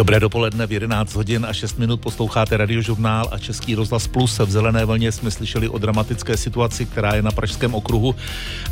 Dobré 0.00 0.20
dopoledne 0.20 0.66
v 0.66 0.72
11 0.72 1.14
hodin 1.14 1.46
a 1.48 1.52
6 1.52 1.78
minut 1.78 2.00
posloucháte 2.00 2.56
radiožurnál 2.56 3.28
a 3.32 3.38
Český 3.38 3.74
rozhlas 3.74 4.06
Plus. 4.06 4.38
V 4.38 4.50
Zelené 4.50 4.84
vlně 4.84 5.12
jsme 5.12 5.30
slyšeli 5.30 5.68
o 5.68 5.78
dramatické 5.78 6.36
situaci, 6.36 6.86
která 6.86 7.14
je 7.14 7.22
na 7.22 7.30
Pražském 7.30 7.74
okruhu. 7.74 8.14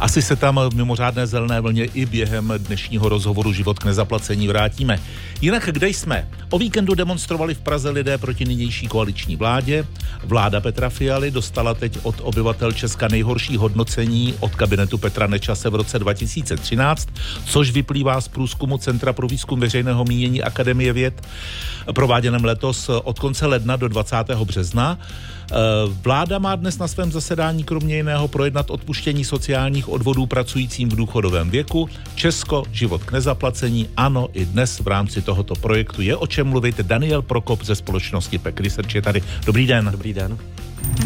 Asi 0.01 0.22
se 0.22 0.37
tam 0.37 0.61
v 0.71 0.75
mimořádné 0.75 1.27
Zelené 1.27 1.61
vlně 1.61 1.85
i 1.85 2.06
během 2.06 2.53
dnešního 2.59 3.09
rozhovoru 3.09 3.53
Život 3.53 3.79
k 3.79 3.85
nezaplacení 3.85 4.49
vrátíme. 4.49 5.00
Jinak 5.41 5.68
kde 5.72 5.89
jsme? 5.89 6.29
O 6.50 6.59
víkendu 6.59 6.95
demonstrovali 6.95 7.54
v 7.54 7.61
Praze 7.61 7.90
lidé 7.90 8.18
proti 8.18 8.45
nynější 8.45 8.89
koaliční 8.89 9.36
vládě. 9.36 9.86
Vláda 10.25 10.61
Petra 10.61 10.89
Fialy 10.89 11.31
dostala 11.31 11.75
teď 11.75 11.99
od 12.03 12.14
obyvatel 12.22 12.72
Česka 12.72 13.08
nejhorší 13.08 13.57
hodnocení 13.57 14.35
od 14.40 14.54
kabinetu 14.54 14.99
Petra 14.99 15.26
Nečase 15.26 15.71
v 15.71 15.75
roce 15.75 15.99
2013, 15.99 17.08
což 17.45 17.71
vyplývá 17.71 18.21
z 18.21 18.29
průzkumu 18.29 18.79
Centra 18.79 19.13
pro 19.13 19.29
výzkum 19.29 19.61
veřejného 19.61 20.04
mínění 20.04 20.43
Akademie 20.43 20.93
věd 20.93 21.18
prováděném 21.93 22.45
letos 22.45 22.89
od 22.89 23.18
konce 23.18 23.46
ledna 23.46 23.77
do 23.77 23.89
20. 23.89 24.17
března. 24.45 24.99
Eh, 25.53 25.54
vláda 26.03 26.39
má 26.39 26.57
dnes 26.57 26.79
na 26.79 26.89
svém 26.89 27.13
zasedání 27.13 27.64
kromě 27.64 27.96
jiného 27.96 28.29
projednat 28.29 28.71
odpuštění 28.71 29.25
sociálních 29.25 29.89
odvodů 29.89 30.27
pracujícím 30.27 30.89
v 30.89 30.96
důchodovém 30.96 31.50
věku. 31.50 31.89
Česko, 32.14 32.62
život 32.72 33.05
k 33.05 33.12
nezaplacení. 33.12 33.89
Ano, 33.97 34.28
i 34.33 34.44
dnes 34.44 34.81
v 34.81 34.89
rámci 34.89 35.22
tohoto 35.22 35.55
projektu 35.55 36.03
je 36.03 36.17
o 36.17 36.27
čem 36.27 36.47
mluvit. 36.47 36.81
Daniel 36.81 37.22
Prokop 37.22 37.64
ze 37.64 37.75
společnosti 37.75 38.39
PEC 38.39 38.56
Research 38.61 38.94
je 38.94 39.03
tady. 39.03 39.22
Dobrý 39.47 39.66
den. 39.66 39.89
Dobrý 39.92 40.12
den. 40.12 40.39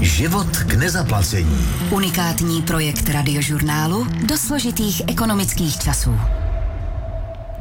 Život 0.01 0.57
k 0.57 0.75
nezaplacení. 0.75 1.59
Unikátní 1.91 2.63
projekt 2.63 3.09
radiožurnálu 3.09 4.07
do 4.27 4.39
složitých 4.39 5.03
ekonomických 5.09 5.79
časů. 5.79 6.15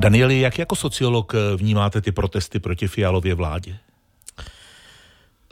Danieli, 0.02 0.40
jak 0.40 0.60
jako 0.60 0.76
sociolog 0.76 1.34
eh, 1.36 1.56
vnímáte 1.56 2.02
ty 2.02 2.12
protesty 2.12 2.60
proti 2.60 2.88
Fialově 2.88 3.36
vládě? 3.36 3.78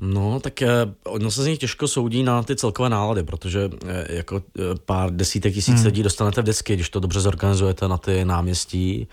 No, 0.01 0.39
tak 0.39 0.61
eh, 0.61 0.67
ono 1.05 1.31
se 1.31 1.43
z 1.43 1.47
nich 1.47 1.59
těžko 1.59 1.87
soudí 1.87 2.23
na 2.23 2.43
ty 2.43 2.55
celkové 2.55 2.89
nálady, 2.89 3.23
protože 3.23 3.69
eh, 3.87 4.15
jako 4.15 4.41
pár 4.85 5.11
desítek 5.11 5.53
tisíc 5.53 5.75
hmm. 5.75 5.85
lidí 5.85 6.03
dostanete 6.03 6.41
vždycky, 6.41 6.73
když 6.73 6.89
to 6.89 6.99
dobře 6.99 7.19
zorganizujete 7.19 7.87
na 7.87 7.97
ty 7.97 8.25
náměstí. 8.25 9.07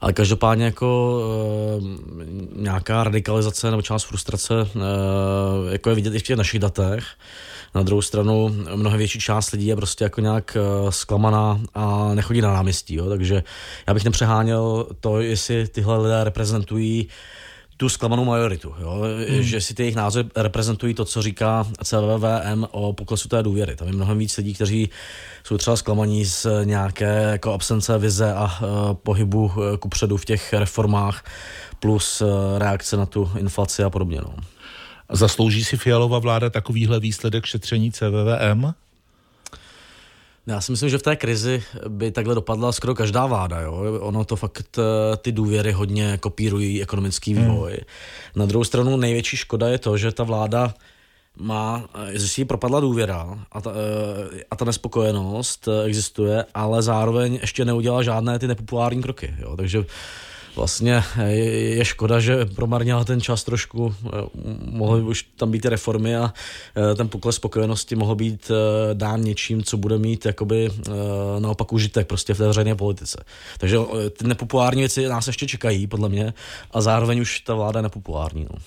Ale 0.00 0.12
každopádně 0.12 0.64
jako 0.64 1.20
e, 1.80 2.62
nějaká 2.62 3.04
radikalizace 3.04 3.70
nebo 3.70 3.82
část 3.82 4.04
frustrace 4.04 4.54
e, 4.60 5.72
jako 5.72 5.88
je 5.88 5.94
vidět 5.94 6.14
i 6.14 6.18
v 6.18 6.22
těch 6.22 6.36
našich 6.36 6.60
datech. 6.60 7.04
Na 7.74 7.82
druhou 7.82 8.02
stranu 8.02 8.56
mnohem 8.74 8.98
větší 8.98 9.20
část 9.20 9.50
lidí 9.50 9.66
je 9.66 9.76
prostě 9.76 10.04
jako 10.04 10.20
nějak 10.20 10.56
eh, 10.56 10.92
zklamaná 10.92 11.60
a 11.74 12.14
nechodí 12.14 12.40
na 12.40 12.52
náměstí, 12.52 12.94
jo? 12.94 13.08
takže 13.08 13.42
já 13.86 13.94
bych 13.94 14.04
nepřeháněl 14.04 14.86
to, 15.00 15.20
jestli 15.20 15.68
tyhle 15.68 15.98
lidé 15.98 16.24
reprezentují 16.24 17.08
tu 17.80 17.88
zklamanou 17.88 18.24
majoritu, 18.24 18.74
jo? 18.80 19.02
Hmm. 19.28 19.42
že 19.42 19.60
si 19.60 19.74
ty 19.74 19.82
jejich 19.82 19.96
názory 19.96 20.28
reprezentují 20.36 20.94
to, 20.94 21.04
co 21.04 21.22
říká 21.22 21.66
CVVM 21.84 22.66
o 22.70 22.92
poklesu 22.92 23.28
té 23.28 23.42
důvěry. 23.42 23.76
Tam 23.76 23.88
je 23.88 23.94
mnohem 23.94 24.18
víc 24.18 24.36
lidí, 24.36 24.54
kteří 24.54 24.90
jsou 25.44 25.58
třeba 25.58 25.76
zklamaní 25.76 26.24
z 26.24 26.46
nějaké 26.64 27.22
jako 27.30 27.52
absence 27.52 27.98
vize 27.98 28.32
a 28.32 28.44
uh, 28.44 28.94
pohybu 28.94 29.44
uh, 29.44 29.76
kupředu 29.76 30.16
v 30.16 30.24
těch 30.24 30.52
reformách 30.52 31.24
plus 31.78 32.20
uh, 32.20 32.28
reakce 32.58 32.96
na 32.96 33.06
tu 33.06 33.30
inflaci 33.38 33.82
a 33.82 33.90
podobně. 33.90 34.20
No. 34.20 34.34
Zaslouží 35.12 35.64
si 35.64 35.76
Fialová 35.76 36.18
vláda 36.18 36.50
takovýhle 36.50 37.00
výsledek 37.00 37.46
šetření 37.46 37.92
CVVM? 37.92 38.72
Já 40.50 40.60
si 40.60 40.72
myslím, 40.72 40.90
že 40.90 40.98
v 40.98 41.02
té 41.02 41.16
krizi 41.16 41.62
by 41.88 42.10
takhle 42.10 42.34
dopadla 42.34 42.72
skoro 42.72 42.94
každá 42.94 43.26
vláda. 43.26 43.60
Jo? 43.60 43.98
Ono 44.00 44.24
to 44.24 44.36
fakt 44.36 44.78
eh, 44.78 45.16
ty 45.16 45.32
důvěry 45.32 45.72
hodně 45.72 46.18
kopírují 46.18 46.82
ekonomický 46.82 47.34
hmm. 47.34 47.44
vývoj. 47.44 47.72
Hmm. 47.72 47.80
Na 48.36 48.46
druhou 48.46 48.64
stranu 48.64 48.96
největší 48.96 49.36
škoda 49.36 49.68
je 49.68 49.78
to, 49.78 49.96
že 49.96 50.12
ta 50.12 50.24
vláda 50.24 50.74
má, 51.38 51.84
eh, 51.94 52.18
že 52.18 52.28
si 52.28 52.44
propadla 52.44 52.80
důvěra 52.80 53.38
a 53.52 53.60
ta, 53.60 53.70
eh, 53.70 54.42
a 54.50 54.56
ta 54.56 54.64
nespokojenost 54.64 55.68
existuje, 55.86 56.44
ale 56.54 56.82
zároveň 56.82 57.38
ještě 57.40 57.64
neudělala 57.64 58.02
žádné 58.02 58.38
ty 58.38 58.46
nepopulární 58.46 59.02
kroky. 59.02 59.34
Jo? 59.38 59.56
Takže 59.56 59.84
vlastně 60.56 61.02
je, 61.26 61.74
je 61.76 61.84
škoda, 61.84 62.20
že 62.20 62.44
promarnila 62.44 63.04
ten 63.04 63.20
čas 63.20 63.44
trošku, 63.44 63.94
eh, 64.06 64.08
mohly 64.60 65.02
už 65.02 65.22
tam 65.36 65.50
být 65.50 65.66
reformy 65.66 66.16
a 66.16 66.32
eh, 66.76 66.94
ten 66.94 67.08
pokles 67.08 67.36
spokojenosti 67.36 67.96
mohl 67.96 68.14
být 68.14 68.50
eh, 68.50 68.94
dán 68.94 69.20
něčím, 69.22 69.62
co 69.62 69.76
bude 69.76 69.98
mít 69.98 70.26
jakoby 70.26 70.70
naopak 71.38 71.72
užitek 71.72 72.06
prostě 72.06 72.34
v 72.34 72.38
té 72.38 72.46
veřejné 72.46 72.74
politice. 72.74 73.24
Takže 73.58 73.78
ty 74.18 74.26
nepopulární 74.26 74.82
věci 74.82 75.08
nás 75.08 75.26
ještě 75.26 75.46
čekají, 75.46 75.86
podle 75.86 76.08
mě, 76.08 76.34
a 76.70 76.80
zároveň 76.80 77.20
už 77.20 77.40
ta 77.40 77.54
vláda 77.54 77.78
je 77.78 77.82
nepopulární. 77.82 78.46
No. 78.50 78.58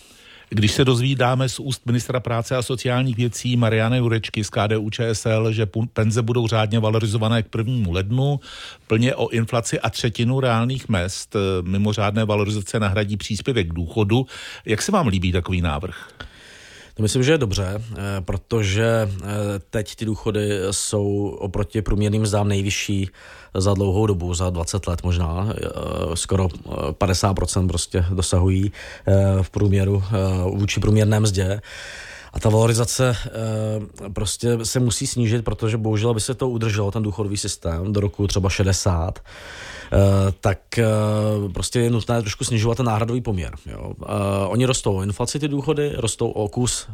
Když 0.55 0.71
se 0.71 0.85
dozvídáme 0.85 1.49
z 1.49 1.59
úst 1.59 1.85
ministra 1.85 2.19
práce 2.19 2.55
a 2.55 2.61
sociálních 2.61 3.17
věcí 3.17 3.57
Mariany 3.57 3.97
Jurečky 3.97 4.43
z 4.43 4.49
KDU 4.49 4.89
ČSL, 4.89 5.51
že 5.51 5.67
penze 5.93 6.21
budou 6.21 6.47
řádně 6.47 6.79
valorizované 6.79 7.43
k 7.43 7.47
prvnímu 7.47 7.91
lednu, 7.91 8.39
plně 8.87 9.15
o 9.15 9.29
inflaci 9.29 9.79
a 9.79 9.89
třetinu 9.89 10.39
reálných 10.39 10.89
mest, 10.89 11.35
mimořádné 11.61 12.25
valorizace 12.25 12.79
nahradí 12.79 13.17
příspěvek 13.17 13.73
důchodu. 13.73 14.25
Jak 14.65 14.81
se 14.81 14.91
vám 14.91 15.07
líbí 15.07 15.31
takový 15.31 15.61
návrh? 15.61 16.09
To 16.93 17.03
myslím, 17.03 17.23
že 17.23 17.31
je 17.31 17.37
dobře, 17.37 17.81
eh, 17.91 18.21
protože 18.21 19.09
eh, 19.09 19.25
teď 19.69 19.95
ty 19.95 20.05
důchody 20.05 20.49
jsou 20.71 21.37
oproti 21.39 21.81
průměrným 21.81 22.21
mzdám 22.21 22.47
nejvyšší 22.47 23.09
za 23.57 23.73
dlouhou 23.73 24.05
dobu, 24.05 24.33
za 24.33 24.49
20 24.49 24.87
let 24.87 25.03
možná, 25.03 25.47
eh, 25.49 25.67
skoro 26.13 26.47
50% 26.91 27.67
prostě 27.67 28.05
dosahují 28.09 28.71
v 29.41 29.49
průměru 29.49 30.03
vůči 30.53 30.79
průměrné 30.79 31.19
mzdě. 31.19 31.61
A 32.33 32.39
ta 32.39 32.49
valorizace 32.49 33.09
e, 33.09 34.09
prostě 34.09 34.57
se 34.63 34.79
musí 34.79 35.07
snížit, 35.07 35.45
protože 35.45 35.77
bohužel, 35.77 36.09
aby 36.09 36.21
se 36.21 36.33
to 36.33 36.49
udrželo, 36.49 36.91
ten 36.91 37.03
důchodový 37.03 37.37
systém, 37.37 37.93
do 37.93 37.99
roku 37.99 38.27
třeba 38.27 38.49
60, 38.49 39.19
Eh, 39.93 40.33
tak 40.41 40.77
eh, 40.77 40.85
prostě 41.53 41.79
je 41.79 41.89
nutné 41.89 42.21
trošku 42.21 42.43
snižovat 42.43 42.77
ten 42.77 42.85
náhradový 42.85 43.21
poměr. 43.21 43.55
Jo. 43.65 43.93
Eh, 44.01 44.07
oni 44.47 44.65
rostou 44.65 44.97
o 44.97 45.01
inflaci, 45.01 45.39
ty 45.39 45.47
důchody, 45.47 45.91
rostou 45.95 46.29
o 46.29 46.47
kus 46.47 46.87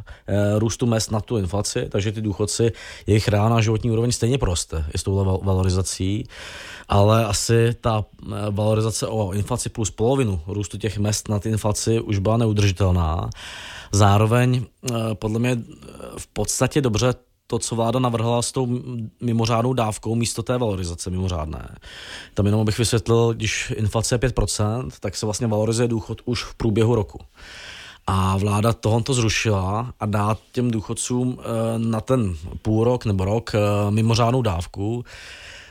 růstu 0.57 0.85
mest 0.85 1.11
na 1.11 1.21
tu 1.21 1.37
inflaci, 1.37 1.87
takže 1.89 2.11
ty 2.11 2.21
důchodci, 2.21 2.71
jejich 3.07 3.27
reálná 3.27 3.61
životní 3.61 3.91
úroveň 3.91 4.11
stejně 4.11 4.37
proste 4.37 4.85
i 4.93 4.97
s 4.97 5.03
touhle 5.03 5.39
valorizací, 5.43 6.27
ale 6.89 7.25
asi 7.25 7.75
ta 7.81 8.05
valorizace 8.51 9.07
o 9.07 9.31
inflaci 9.31 9.69
plus 9.69 9.91
polovinu 9.91 10.41
růstu 10.47 10.77
těch 10.77 10.97
mest 10.97 11.29
na 11.29 11.39
ty 11.39 11.49
inflaci 11.49 11.99
už 11.99 12.19
byla 12.19 12.37
neudržitelná. 12.37 13.29
Zároveň 13.91 14.65
podle 15.13 15.39
mě 15.39 15.57
v 16.17 16.27
podstatě 16.27 16.81
dobře 16.81 17.13
to, 17.47 17.59
co 17.59 17.75
vláda 17.75 17.99
navrhla 17.99 18.41
s 18.41 18.51
tou 18.51 18.81
mimořádnou 19.21 19.73
dávkou 19.73 20.15
místo 20.15 20.43
té 20.43 20.57
valorizace 20.57 21.09
mimořádné. 21.09 21.75
Tam 22.33 22.45
jenom 22.45 22.65
bych 22.65 22.77
vysvětlil, 22.77 23.33
když 23.33 23.73
inflace 23.75 24.15
je 24.15 24.19
5%, 24.19 24.89
tak 24.99 25.15
se 25.15 25.25
vlastně 25.25 25.47
valorizuje 25.47 25.87
důchod 25.87 26.21
už 26.25 26.43
v 26.43 26.55
průběhu 26.55 26.95
roku. 26.95 27.19
A 28.07 28.37
vláda 28.37 28.73
tohoto 28.73 29.13
zrušila 29.13 29.93
a 29.99 30.05
dá 30.05 30.37
těm 30.51 30.71
důchodcům 30.71 31.39
eh, 31.39 31.43
na 31.79 32.01
ten 32.01 32.35
půl 32.61 32.83
rok 32.83 33.05
nebo 33.05 33.25
rok 33.25 33.51
eh, 33.55 33.91
mimořádnou 33.91 34.41
dávku, 34.41 35.05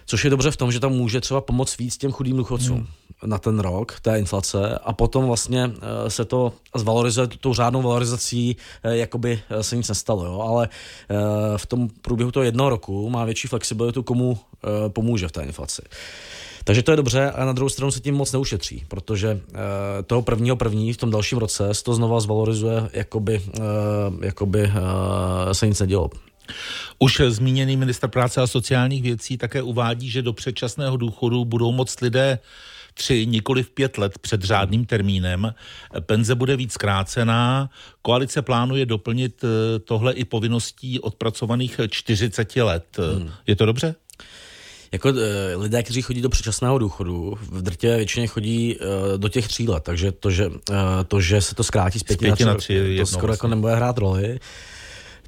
což 0.09 0.25
je 0.25 0.31
dobře 0.31 0.51
v 0.51 0.57
tom, 0.57 0.73
že 0.73 0.81
tam 0.81 0.93
může 0.93 1.21
třeba 1.21 1.41
pomoct 1.41 1.79
víc 1.79 1.97
těm 1.97 2.13
chudým 2.13 2.37
důchodcům 2.37 2.77
hmm. 2.77 2.87
na 3.27 3.39
ten 3.39 3.59
rok 3.59 4.01
té 4.01 4.19
inflace 4.19 4.79
a 4.79 4.93
potom 4.93 5.27
vlastně 5.27 5.71
eh, 6.07 6.11
se 6.11 6.25
to 6.25 6.53
zvalorizuje 6.77 7.27
tou 7.27 7.55
řádnou 7.55 7.83
valorizací, 7.83 8.57
eh, 8.83 8.97
jakoby 8.97 9.41
eh, 9.51 9.63
se 9.63 9.77
nic 9.77 9.89
nestalo, 9.89 10.25
jo? 10.25 10.41
ale 10.41 10.69
v 11.57 11.67
tom 11.67 11.89
průběhu 12.03 12.31
toho 12.31 12.45
jednoho 12.45 12.71
roku 12.71 13.11
má 13.11 13.25
větší 13.25 13.49
flexibilitu, 13.49 14.03
komu 14.03 14.39
pomůže 14.89 15.29
v 15.29 15.33
té 15.33 15.43
inflaci. 15.43 15.83
Takže 16.65 16.83
to 16.83 16.91
je 16.91 16.97
dobře, 16.97 17.31
a 17.31 17.45
na 17.45 17.53
druhou 17.53 17.69
stranu 17.69 17.91
se 17.91 18.01
tím 18.01 18.15
moc 18.15 18.33
neušetří, 18.33 18.85
protože 18.89 19.41
toho 20.07 20.23
prvního 20.23 20.57
první 20.57 20.93
v 20.93 20.97
tom 20.97 21.11
dalším 21.11 21.39
roce 21.39 21.75
se 21.75 21.85
to 21.85 21.95
znova 21.95 22.21
zvalorizuje, 22.21 22.91
jakoby, 22.93 23.43
jakoby 24.21 24.73
se 25.53 25.67
nic 25.67 25.81
nedělo. 25.81 26.11
Už 26.99 27.21
zmíněný 27.29 27.77
minister 27.77 28.11
práce 28.11 28.41
a 28.41 28.47
sociálních 28.47 29.03
věcí 29.03 29.39
také 29.39 29.63
uvádí, 29.63 30.11
že 30.11 30.23
do 30.23 30.33
předčasného 30.33 30.97
důchodu 30.97 31.45
budou 31.45 31.73
moct 31.73 32.01
lidé 32.01 32.39
tři, 32.95 33.27
nikoli 33.27 33.63
v 33.63 33.71
pět 33.71 33.99
let 33.99 34.19
před 34.19 34.43
řádným 34.43 34.87
termínem. 34.87 35.55
Penze 36.01 36.35
bude 36.35 36.57
víc 36.57 36.73
zkrácená. 36.73 37.71
Koalice 38.03 38.43
plánuje 38.43 38.87
doplnit 38.87 39.45
eh, 39.45 39.79
tohle 39.79 40.13
i 40.13 40.25
povinností 40.25 41.01
odpracovaných 41.01 41.81
40 41.91 42.57
let. 42.57 42.85
Hmm. 42.99 43.31
Je 43.47 43.57
to 43.57 43.67
dobře? 43.67 43.95
Jako 44.93 45.09
e, 45.09 45.57
lidé, 45.57 45.83
kteří 45.83 46.03
chodí 46.03 46.21
do 46.21 46.29
předčasného 46.29 46.79
důchodu, 46.79 47.39
v 47.41 47.63
drtě 47.63 47.97
většině 47.97 48.27
chodí 48.27 48.77
e, 48.77 49.19
do 49.19 49.29
těch 49.29 49.49
tří 49.49 49.69
let, 49.69 49.83
takže 49.83 50.13
to, 50.13 50.31
že, 50.31 50.51
to, 51.09 51.21
že 51.21 51.41
se 51.41 51.55
to 51.55 51.65
zkrátí 51.65 51.99
z 51.99 52.03
pěti, 52.03 52.25
z 52.25 52.29
pěti 52.29 52.45
na 52.45 52.55
tři, 52.55 52.79
na 52.79 52.85
tři 52.85 52.97
to 52.99 53.07
skoro 53.07 53.17
jako 53.17 53.27
vlastně. 53.27 53.35
jako 53.37 53.49
nebude 53.49 53.75
hrát 53.75 53.99
roli 53.99 54.41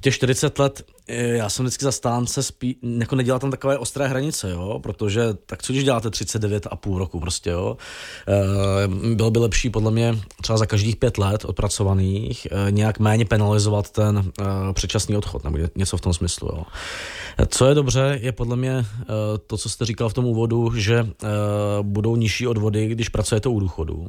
těch 0.01 0.15
40 0.15 0.59
let 0.59 0.83
já 1.11 1.49
jsem 1.49 1.65
vždycky 1.65 1.85
zastánce 1.85 2.43
spí, 2.43 2.77
jako 2.99 3.15
nedělal 3.15 3.39
tam 3.39 3.51
takové 3.51 3.77
ostré 3.77 4.07
hranice, 4.07 4.49
jo, 4.49 4.79
protože 4.83 5.21
tak 5.45 5.63
co 5.63 5.73
když 5.73 5.83
děláte 5.83 6.09
39 6.09 6.67
a 6.71 6.75
půl 6.75 6.99
roku 6.99 7.19
prostě, 7.19 7.49
jo. 7.49 7.77
E, 8.27 9.15
bylo 9.15 9.31
by 9.31 9.39
lepší 9.39 9.69
podle 9.69 9.91
mě 9.91 10.19
třeba 10.41 10.57
za 10.57 10.65
každých 10.65 10.95
pět 10.95 11.17
let 11.17 11.45
odpracovaných 11.45 12.47
e, 12.51 12.71
nějak 12.71 12.99
méně 12.99 13.25
penalizovat 13.25 13.89
ten 13.89 14.17
e, 14.19 14.73
předčasný 14.73 15.17
odchod, 15.17 15.43
nebo 15.43 15.57
něco 15.75 15.97
v 15.97 16.01
tom 16.01 16.13
smyslu, 16.13 16.49
jo. 16.51 16.63
Co 17.47 17.67
je 17.67 17.75
dobře, 17.75 18.19
je 18.21 18.31
podle 18.31 18.55
mě 18.55 18.85
to, 19.47 19.57
co 19.57 19.69
jste 19.69 19.85
říkal 19.85 20.09
v 20.09 20.13
tom 20.13 20.25
úvodu, 20.25 20.75
že 20.75 21.07
budou 21.81 22.15
nižší 22.15 22.47
odvody, 22.47 22.87
když 22.87 23.09
pracujete 23.09 23.49
u 23.49 23.59
důchodu. 23.59 24.07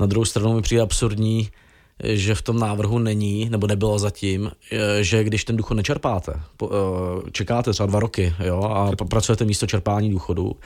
Na 0.00 0.06
druhou 0.06 0.24
stranu 0.24 0.54
mi 0.54 0.62
přijde 0.62 0.82
absurdní, 0.82 1.50
že 2.04 2.34
v 2.34 2.42
tom 2.42 2.58
návrhu 2.58 2.98
není, 2.98 3.50
nebo 3.50 3.66
nebylo 3.66 3.98
zatím, 3.98 4.50
že 5.00 5.24
když 5.24 5.44
ten 5.44 5.56
důchod 5.56 5.74
nečerpáte, 5.74 6.32
eh, 6.32 6.66
čekáte 7.32 7.72
třeba 7.72 7.86
dva 7.86 8.00
roky 8.00 8.34
jo, 8.44 8.62
a 8.62 9.04
pracujete 9.08 9.44
místo 9.44 9.66
čerpání 9.66 10.10
důchodu, 10.10 10.56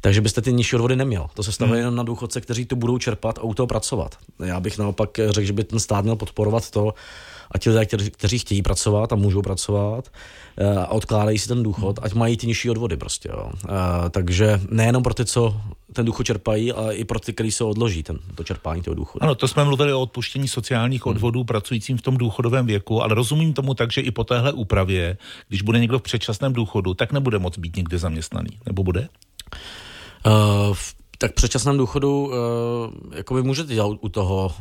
takže 0.00 0.20
byste 0.20 0.42
ty 0.42 0.52
nižší 0.52 0.76
odvody 0.76 0.96
neměl. 0.96 1.26
To 1.34 1.42
se 1.42 1.52
stavuje 1.52 1.76
hmm. 1.76 1.80
jenom 1.80 1.96
na 1.96 2.02
důchodce, 2.02 2.40
kteří 2.40 2.64
to 2.64 2.76
budou 2.76 2.98
čerpat 2.98 3.38
a 3.38 3.42
u 3.42 3.54
toho 3.54 3.66
pracovat. 3.66 4.16
Já 4.44 4.60
bych 4.60 4.78
naopak 4.78 5.10
řekl, 5.28 5.46
že 5.46 5.52
by 5.52 5.64
ten 5.64 5.80
stát 5.80 6.02
měl 6.02 6.16
podporovat 6.16 6.70
to, 6.70 6.94
a 7.52 7.58
ti 7.58 7.70
lidé, 7.70 7.86
kteří, 8.10 8.38
chtějí 8.38 8.62
pracovat 8.62 9.12
a 9.12 9.16
můžou 9.16 9.42
pracovat 9.42 10.08
eh, 10.56 10.76
a 10.76 10.86
odkládají 10.86 11.38
si 11.38 11.48
ten 11.48 11.62
důchod, 11.62 11.98
ať 12.02 12.14
mají 12.14 12.36
ty 12.36 12.46
nižší 12.46 12.70
odvody 12.70 12.96
prostě. 12.96 13.28
Jo. 13.28 13.50
Eh, 13.64 13.70
takže 14.10 14.60
nejenom 14.70 15.02
pro 15.02 15.14
ty, 15.14 15.24
co 15.24 15.60
ten 15.92 16.06
důchod 16.06 16.24
čerpají, 16.24 16.72
ale 16.72 16.94
i 16.94 17.04
pro 17.04 17.20
ty, 17.20 17.32
kteří 17.32 17.52
se 17.52 17.64
odloží 17.64 18.02
ten, 18.02 18.18
to 18.34 18.44
čerpání 18.44 18.82
toho 18.82 18.94
důchodu. 18.94 19.22
Ano, 19.22 19.34
to 19.34 19.48
jsme 19.48 19.64
mluvili 19.64 19.92
o 19.92 20.00
odpuštění 20.00 20.48
sociálních 20.48 21.06
hmm. 21.06 21.10
odvodů 21.14 21.40
hmm. 21.40 21.46
pracujícím 21.46 21.98
v 21.98 22.02
tom 22.02 22.16
důchodovém 22.16 22.66
věku, 22.66 23.02
ale 23.02 23.14
rozumím 23.14 23.52
tomu 23.52 23.74
tak, 23.74 23.92
že 23.92 24.00
i 24.00 24.10
po 24.10 24.24
téhle 24.24 24.52
úpravě, 24.52 25.16
když 25.48 25.62
bude 25.62 25.78
někdo 25.78 25.98
v 25.98 26.02
předčasném 26.02 26.52
důchodu, 26.52 26.94
tak 26.94 27.12
nebude 27.12 27.38
moc 27.38 27.58
být 27.58 27.76
někde 27.76 27.98
zaměstnaný, 27.98 28.50
nebo 28.66 28.82
bude? 28.82 29.08
Uh, 30.26 30.76
tak 31.18 31.30
v 31.30 31.34
předčasném 31.34 31.78
důchodu 31.78 32.26
uh, 32.26 32.34
jako 33.14 33.34
vy 33.34 33.42
můžete 33.42 33.74
dělat 33.74 33.98
u 34.00 34.08
toho, 34.08 34.52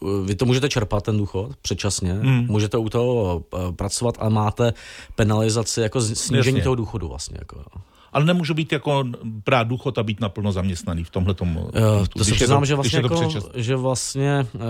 uh, 0.00 0.26
vy 0.26 0.34
to 0.34 0.44
můžete 0.44 0.68
čerpat 0.68 1.04
ten 1.04 1.18
důchod 1.18 1.56
předčasně, 1.62 2.12
hmm. 2.12 2.46
můžete 2.46 2.78
u 2.78 2.88
toho 2.88 3.42
uh, 3.52 3.74
pracovat, 3.76 4.14
ale 4.18 4.30
máte 4.30 4.74
penalizaci 5.14 5.80
jako 5.80 6.00
snížení 6.00 6.58
Jasně. 6.58 6.62
toho 6.62 6.74
důchodu 6.74 7.08
vlastně. 7.08 7.36
Jako, 7.38 7.64
ale 8.12 8.24
nemůžu 8.24 8.54
být 8.54 8.72
jako 8.72 9.04
brát 9.24 9.68
důchod 9.68 9.98
a 9.98 10.02
být 10.02 10.20
naplno 10.20 10.52
zaměstnaný 10.52 11.04
v 11.04 11.10
tomhle 11.10 11.34
tomu. 11.34 11.60
Uh, 11.60 12.06
to 12.06 12.24
se 12.24 12.34
přiznám, 12.34 12.64
že 12.64 12.74
vlastně, 12.74 12.98
jako, 12.98 13.30
že 13.54 13.76
vlastně 13.76 14.46
uh, 14.54 14.62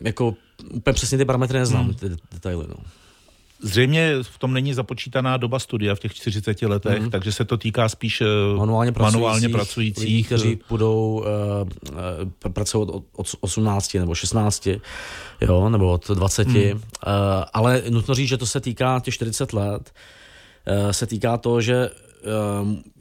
jako 0.00 0.34
úplně 0.72 0.94
přesně 0.94 1.18
ty 1.18 1.24
parametry 1.24 1.58
neznám, 1.58 1.84
hmm. 1.84 1.94
ty 1.94 2.08
detaily. 2.32 2.64
No. 2.68 2.74
Zřejmě 3.64 4.14
v 4.22 4.38
tom 4.38 4.52
není 4.52 4.74
započítaná 4.74 5.36
doba 5.36 5.58
studia 5.58 5.94
v 5.94 6.00
těch 6.00 6.14
40 6.14 6.62
letech, 6.62 7.02
mm. 7.02 7.10
takže 7.10 7.32
se 7.32 7.44
to 7.44 7.56
týká 7.56 7.88
spíš 7.88 8.20
eh, 8.20 8.26
manuálně 8.56 8.92
pracujících, 8.92 9.14
manuálně 9.14 9.48
pracujících 9.48 10.04
lidí, 10.04 10.24
kteří 10.24 10.58
budou 10.68 11.24
uh, 11.24 11.92
uh, 11.92 12.52
pracovat 12.52 12.88
od, 12.88 13.04
od 13.12 13.26
18 13.40 13.94
nebo 13.94 14.14
16, 14.14 14.68
jo, 15.40 15.68
nebo 15.68 15.92
od 15.92 16.10
20. 16.10 16.48
Mm. 16.48 16.56
Uh, 16.56 16.80
ale 17.52 17.82
nutno 17.90 18.14
říct, 18.14 18.28
že 18.28 18.36
to 18.36 18.46
se 18.46 18.60
týká 18.60 19.00
těch 19.00 19.14
40 19.14 19.52
let, 19.52 19.92
uh, 19.94 20.00
se 20.90 21.06
týká 21.06 21.36
to, 21.36 21.60
že 21.60 21.90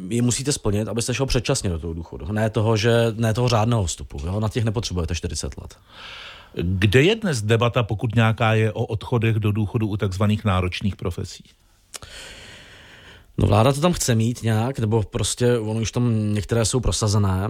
je 0.10 0.22
musíte 0.22 0.52
splnit, 0.52 0.88
abyste 0.88 1.13
šel 1.13 1.25
předčasně 1.25 1.69
do 1.69 1.80
toho 1.80 1.94
důchodu. 1.94 2.31
Ne 2.31 2.50
toho, 2.50 2.78
že, 2.78 2.92
ne 3.16 3.34
toho 3.34 3.50
řádného 3.50 3.86
vstupu. 3.86 4.18
Jo? 4.25 4.40
Na 4.40 4.50
těch 4.50 4.63
nepotřebujete 4.63 5.16
40 5.16 5.58
let. 5.58 5.75
Kde 6.54 7.02
je 7.02 7.16
dnes 7.16 7.42
debata, 7.42 7.84
pokud 7.84 8.16
nějaká 8.16 8.54
je, 8.54 8.74
o 8.74 8.86
odchodech 8.86 9.36
do 9.36 9.52
důchodu 9.52 9.88
u 9.88 9.98
takzvaných 9.98 10.46
náročných 10.46 10.96
profesí? 10.96 11.44
No 13.38 13.48
vláda 13.48 13.74
to 13.74 13.81
tam 13.81 13.94
chce 13.94 14.16
mít 14.16 14.44
nějak, 14.44 14.80
nebo 14.80 15.04
prostě 15.04 15.58
ono 15.58 15.80
už 15.81 15.92
tam 15.92 16.34
některé 16.34 16.66
jsou 16.66 16.80
prosazené. 16.80 17.48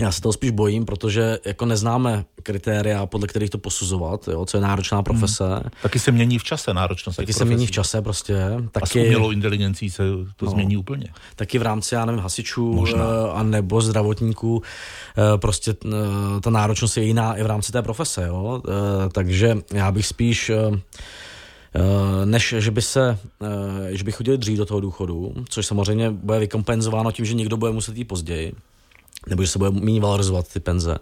Já 0.00 0.12
se 0.12 0.20
toho 0.20 0.32
spíš 0.32 0.50
bojím, 0.50 0.84
protože 0.84 1.38
jako 1.44 1.66
neznáme 1.66 2.24
kritéria, 2.42 3.06
podle 3.06 3.26
kterých 3.26 3.50
to 3.50 3.58
posuzovat, 3.58 4.28
jo, 4.28 4.46
co 4.46 4.56
je 4.56 4.60
náročná 4.60 5.02
profese. 5.02 5.44
Hmm. 5.46 5.70
Taky 5.82 5.98
se 5.98 6.12
mění 6.12 6.38
v 6.38 6.44
čase 6.44 6.74
náročnost. 6.74 7.16
Taky 7.16 7.32
se 7.32 7.44
mění 7.44 7.66
v 7.66 7.70
čase 7.70 8.02
prostě. 8.02 8.34
Taky, 8.72 8.84
a 8.84 8.86
s 8.86 8.96
umělou 8.96 9.30
inteligencí 9.30 9.90
se 9.90 10.02
to 10.36 10.44
no, 10.44 10.50
změní 10.50 10.76
úplně. 10.76 11.06
Taky 11.36 11.58
v 11.58 11.62
rámci, 11.62 11.94
já 11.94 12.04
nevím, 12.04 12.20
hasičů 12.20 12.72
Možná. 12.72 13.04
Eh, 13.04 13.30
a 13.32 13.42
nebo 13.42 13.80
zdravotníků 13.80 14.62
eh, 14.62 15.38
prostě 15.38 15.74
eh, 15.84 16.40
ta 16.40 16.50
náročnost 16.50 16.96
je 16.96 17.04
jiná 17.04 17.34
i 17.34 17.42
v 17.42 17.46
rámci 17.46 17.72
té 17.72 17.82
profese. 17.82 18.26
Jo. 18.26 18.62
Takže 19.12 19.56
já 19.72 19.92
bych 19.92 20.06
spíš 20.06 20.50
než 22.24 22.54
že 22.58 22.70
by 22.70 22.82
se, 22.82 23.18
že 23.90 24.04
by 24.04 24.12
chodili 24.12 24.38
dřív 24.38 24.58
do 24.58 24.66
toho 24.66 24.80
důchodu, 24.80 25.34
což 25.48 25.66
samozřejmě 25.66 26.10
bude 26.10 26.38
vykompenzováno 26.38 27.12
tím, 27.12 27.24
že 27.24 27.34
někdo 27.34 27.56
bude 27.56 27.72
muset 27.72 27.96
jít 27.96 28.04
později, 28.04 28.52
nebo 29.28 29.42
že 29.42 29.48
se 29.48 29.58
bude 29.58 29.70
méně 29.70 30.00
valorizovat 30.00 30.48
ty 30.52 30.60
penze, 30.60 30.98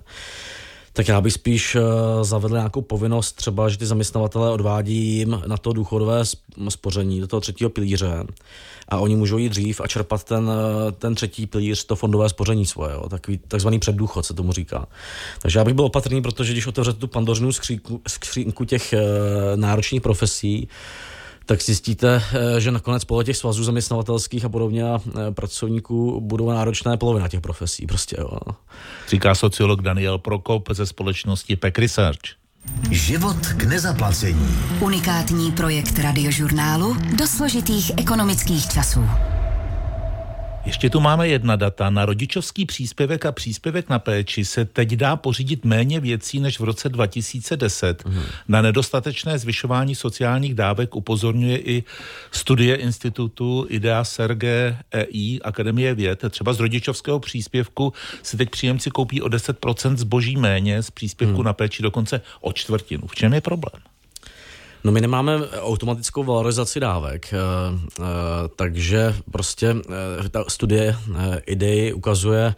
tak 0.93 1.09
já 1.09 1.21
bych 1.21 1.33
spíš 1.33 1.75
uh, 1.75 1.83
zavedl 2.23 2.55
nějakou 2.55 2.83
povinnost, 2.83 3.33
třeba, 3.33 3.69
že 3.69 3.79
ty 3.79 3.87
zaměstnavatele 3.87 4.51
odvádí 4.51 5.17
jim 5.17 5.43
na 5.47 5.57
to 5.57 5.73
důchodové 5.73 6.23
spoření 6.69 7.21
do 7.21 7.27
toho 7.27 7.41
třetího 7.41 7.71
pilíře 7.71 8.25
a 8.89 8.99
oni 8.99 9.17
můžou 9.17 9.39
jít 9.39 9.49
dřív 9.49 9.81
a 9.81 9.87
čerpat 9.87 10.25
ten, 10.25 10.51
eh, 10.51 10.93
ten 10.93 11.15
třetí 11.15 11.47
pilíř, 11.47 11.85
to 11.85 11.97
fondové 11.97 12.29
spoření 12.29 12.67
svoje, 12.67 12.93
jo, 12.95 13.09
takový 13.09 13.39
takzvaný 13.39 13.79
předdůchod 13.79 14.27
se 14.27 14.35
tomu 14.35 14.53
říká. 14.53 14.87
Takže 15.43 15.59
já 15.59 15.65
bych 15.65 15.75
byl 15.75 15.85
opatrný, 15.85 16.23
protože 16.23 16.53
když 16.53 16.67
otevřete 16.67 16.99
tu 16.99 17.07
pandořinu 17.09 17.53
skřínku, 17.53 18.01
skřínku 18.09 18.65
těch 18.65 18.95
uh, 18.95 19.01
náročných 19.61 20.03
profesí, 20.03 20.69
tak 21.49 21.63
zjistíte, 21.63 22.23
eh, 22.33 22.61
že 22.61 22.71
nakonec 22.71 23.05
podle 23.05 23.25
těch 23.25 23.37
svazů 23.37 23.65
zaměstnavatelských 23.65 24.45
a 24.45 24.49
podobně 24.49 24.85
a 24.85 25.01
eh, 25.09 25.31
pracovníků 25.31 26.21
budou 26.21 26.51
náročné 26.51 26.97
polovina 26.97 27.29
těch 27.29 27.41
profesí. 27.41 27.87
Prostě, 27.87 28.17
jo. 28.19 28.39
Říká 29.09 29.35
sociolog 29.35 29.83
Daniel 29.83 30.19
Prokop 30.19 30.69
ze 30.73 30.87
společnosti 30.87 31.57
Pek 31.57 31.79
Research. 31.79 32.21
Život 32.91 33.47
k 33.57 33.65
nezaplacení. 33.65 34.49
Unikátní 34.81 35.53
projekt 35.53 35.99
radiožurnálu 35.99 36.97
do 37.19 37.27
složitých 37.27 37.93
ekonomických 37.97 38.69
časů. 38.69 39.05
Ještě 40.67 40.91
tu 40.91 41.01
máme 41.01 41.29
jedna 41.29 41.57
data. 41.57 41.91
Na 41.91 42.07
rodičovský 42.07 42.67
příspěvek 42.67 43.27
a 43.27 43.33
příspěvek 43.33 43.89
na 43.89 43.99
péči 43.99 44.45
se 44.45 44.65
teď 44.65 44.89
dá 44.89 45.17
pořídit 45.17 45.65
méně 45.65 46.01
věcí 46.01 46.41
než 46.41 46.61
v 46.61 46.65
roce 46.65 46.89
2010. 46.89 48.05
Mm. 48.05 48.23
Na 48.49 48.63
nedostatečné 48.63 49.39
zvyšování 49.39 49.95
sociálních 49.95 50.55
dávek 50.55 50.97
upozorňuje 50.97 51.59
i 51.59 51.85
studie 52.33 52.77
institutu 52.77 53.67
IDEA 53.69 54.05
Serge 54.05 54.77
EI 54.93 55.41
Akademie 55.45 55.95
věd. 55.95 56.25
Třeba 56.31 56.53
z 56.53 56.61
rodičovského 56.61 57.21
příspěvku 57.21 57.93
si 58.23 58.37
teď 58.37 58.51
příjemci 58.51 58.91
koupí 58.91 59.23
o 59.23 59.29
10% 59.29 59.97
zboží 59.97 60.37
méně, 60.37 60.83
z 60.83 60.91
příspěvku 60.91 61.39
mm. 61.39 61.45
na 61.45 61.53
péči 61.53 61.83
dokonce 61.83 62.21
o 62.41 62.53
čtvrtinu. 62.53 63.07
V 63.07 63.15
čem 63.15 63.35
je 63.35 63.41
problém? 63.41 63.83
No 64.85 64.93
my 64.93 65.01
nemáme 65.01 65.39
automatickou 65.61 66.25
valorizaci 66.25 66.81
dávek, 66.81 67.33
eh, 67.33 67.37
eh, 68.01 68.05
takže 68.57 69.15
prostě 69.31 69.77
eh, 70.25 70.29
ta 70.29 70.45
studie 70.49 70.97
idei 71.47 71.93
ukazuje, 71.93 72.55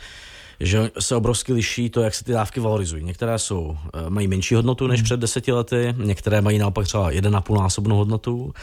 že 0.60 0.90
se 0.98 1.16
obrovsky 1.16 1.52
liší 1.52 1.90
to, 1.90 2.00
jak 2.00 2.14
se 2.14 2.24
ty 2.24 2.32
dávky 2.32 2.60
valorizují. 2.60 3.04
Některé 3.04 3.38
jsou, 3.38 3.76
mají 4.08 4.28
menší 4.28 4.54
hodnotu 4.54 4.86
než 4.86 5.00
hmm. 5.00 5.04
před 5.04 5.20
deseti 5.20 5.52
lety, 5.52 5.94
některé 5.96 6.40
mají 6.40 6.58
naopak 6.58 6.86
třeba 6.86 7.12
1,5 7.12 7.62
násobnou 7.62 7.96
hodnotu. 7.96 8.54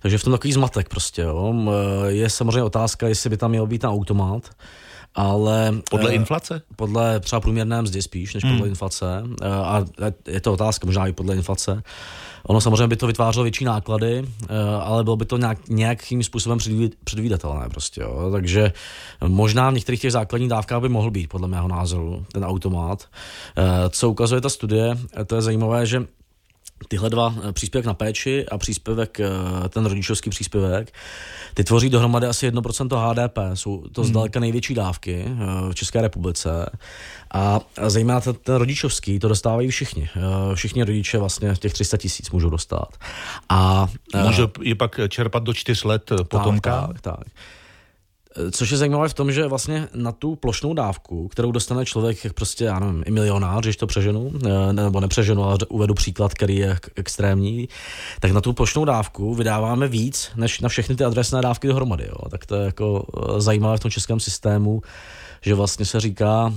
Takže 0.00 0.18
v 0.18 0.24
tom 0.24 0.32
takový 0.32 0.52
zmatek 0.52 0.88
prostě. 0.88 1.22
Jo. 1.22 1.54
Je 2.06 2.30
samozřejmě 2.30 2.62
otázka, 2.62 3.08
jestli 3.08 3.30
by 3.30 3.36
tam 3.36 3.50
měl 3.50 3.66
být 3.66 3.78
ten 3.78 3.90
automat, 3.90 4.50
ale... 5.14 5.74
Podle 5.90 6.10
eh, 6.10 6.14
inflace? 6.14 6.62
Podle 6.76 7.20
třeba 7.20 7.40
průměrné 7.40 7.82
mzdy 7.82 8.02
spíš, 8.02 8.34
než 8.34 8.42
podle 8.42 8.56
hmm. 8.56 8.68
inflace. 8.68 9.22
Eh, 9.42 9.48
a 9.48 9.84
je 10.28 10.40
to 10.40 10.52
otázka, 10.52 10.86
možná 10.86 11.06
i 11.06 11.12
podle 11.12 11.34
inflace. 11.34 11.82
Ono 12.46 12.60
samozřejmě 12.60 12.86
by 12.86 12.96
to 12.96 13.06
vytvářelo 13.06 13.42
větší 13.42 13.64
náklady, 13.64 14.24
eh, 14.42 14.54
ale 14.82 15.04
bylo 15.04 15.16
by 15.16 15.24
to 15.24 15.36
nějak, 15.36 15.68
nějakým 15.68 16.22
způsobem 16.22 16.58
předvídatelné 17.04 17.68
prostě. 17.68 18.00
Jo. 18.00 18.28
Takže 18.32 18.72
možná 19.26 19.70
v 19.70 19.74
některých 19.74 20.00
těch 20.00 20.12
základních 20.12 20.50
dávkách 20.50 20.80
by 20.80 20.88
mohl 20.88 21.10
být, 21.10 21.28
podle 21.28 21.48
mého 21.48 21.68
názoru, 21.68 22.26
ten 22.32 22.44
automat. 22.44 23.04
Co 23.90 24.10
ukazuje 24.10 24.40
ta 24.40 24.48
studie, 24.48 24.98
to 25.26 25.36
je 25.36 25.42
zajímavé, 25.42 25.86
že 25.86 26.06
tyhle 26.88 27.10
dva 27.10 27.34
eh, 27.48 27.52
příspěvek 27.52 27.86
na 27.86 27.94
péči 27.94 28.46
a 28.46 28.58
příspěvek, 28.58 29.20
eh, 29.20 29.28
ten 29.68 29.86
rodičovský 29.86 30.30
příspěvek, 30.30 30.92
ty 31.54 31.64
tvoří 31.64 31.90
dohromady 31.90 32.26
asi 32.26 32.46
1% 32.46 32.96
HDP. 32.96 33.38
Jsou 33.54 33.84
to 33.92 34.00
hmm. 34.00 34.10
zdaleka 34.10 34.40
největší 34.40 34.74
dávky 34.74 35.24
eh, 35.26 35.72
v 35.72 35.74
České 35.74 36.02
republice. 36.02 36.70
A 37.34 37.60
zejména 37.86 38.20
ten, 38.20 38.34
ten 38.34 38.54
rodičovský, 38.54 39.18
to 39.18 39.28
dostávají 39.28 39.68
všichni. 39.68 40.08
Všichni 40.54 40.84
rodiče 40.84 41.18
vlastně 41.18 41.54
těch 41.58 41.72
300 41.72 41.96
tisíc 41.96 42.30
můžou 42.30 42.50
dostat. 42.50 42.88
A, 43.48 43.88
Může 44.24 44.42
je 44.62 44.74
pak 44.74 45.00
čerpat 45.08 45.42
do 45.42 45.54
čtyř 45.54 45.84
let 45.84 46.12
potomka. 46.28 46.86
Tak, 46.86 47.00
tak, 47.00 47.16
tak. 47.16 47.26
Což 48.50 48.70
je 48.70 48.76
zajímavé 48.76 49.08
v 49.08 49.14
tom, 49.14 49.32
že 49.32 49.46
vlastně 49.46 49.88
na 49.94 50.12
tu 50.12 50.36
plošnou 50.36 50.74
dávku, 50.74 51.28
kterou 51.28 51.52
dostane 51.52 51.84
člověk, 51.84 52.32
prostě, 52.32 52.64
já 52.64 52.78
nevím, 52.78 53.02
i 53.06 53.10
milionář, 53.10 53.64
když 53.64 53.76
to 53.76 53.86
přeženu, 53.86 54.32
eh, 54.46 54.72
nebo 54.72 55.00
nepřeženu, 55.00 55.44
ale 55.44 55.58
uvedu 55.68 55.94
příklad, 55.94 56.34
který 56.34 56.56
je 56.56 56.78
extrémní, 56.96 57.68
tak 58.20 58.32
na 58.32 58.40
tu 58.40 58.52
plošnou 58.52 58.84
dávku 58.84 59.34
vydáváme 59.34 59.88
víc, 59.88 60.30
než 60.36 60.60
na 60.60 60.68
všechny 60.68 60.96
ty 60.96 61.04
adresné 61.04 61.42
dávky 61.42 61.68
dohromady. 61.68 62.04
Jo. 62.08 62.28
Tak 62.30 62.46
to 62.46 62.54
je 62.54 62.64
jako 62.64 63.06
eh, 63.16 63.40
zajímavé 63.40 63.76
v 63.76 63.80
tom 63.80 63.90
českém 63.90 64.20
systému, 64.20 64.82
že 65.42 65.54
vlastně 65.54 65.84
se 65.84 66.00
říká, 66.00 66.52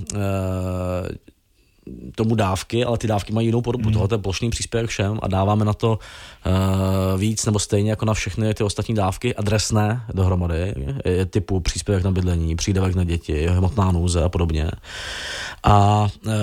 tomu 2.15 2.35
dávky, 2.35 2.85
ale 2.85 2.97
ty 2.97 3.07
dávky 3.07 3.33
mají 3.33 3.47
jinou 3.47 3.61
podobu. 3.61 3.89
Mm. 3.89 3.93
Tohle 3.93 4.07
je 4.11 4.17
plošný 4.17 4.49
příspěvek 4.49 4.89
všem 4.89 5.19
a 5.21 5.27
dáváme 5.27 5.65
na 5.65 5.73
to 5.73 5.99
uh, 6.45 7.19
víc 7.19 7.45
nebo 7.45 7.59
stejně 7.59 7.89
jako 7.89 8.05
na 8.05 8.13
všechny 8.13 8.53
ty 8.53 8.63
ostatní 8.63 8.95
dávky 8.95 9.35
adresné 9.35 10.03
dohromady, 10.13 10.73
je, 11.05 11.25
typu 11.25 11.59
příspěvek 11.59 12.03
na 12.03 12.11
bydlení, 12.11 12.55
přídavek 12.55 12.95
na 12.95 13.03
děti, 13.03 13.47
hmotná 13.47 13.91
nouze 13.91 14.23
a 14.23 14.29
podobně. 14.29 14.71
A 15.63 16.07
uh, 16.25 16.33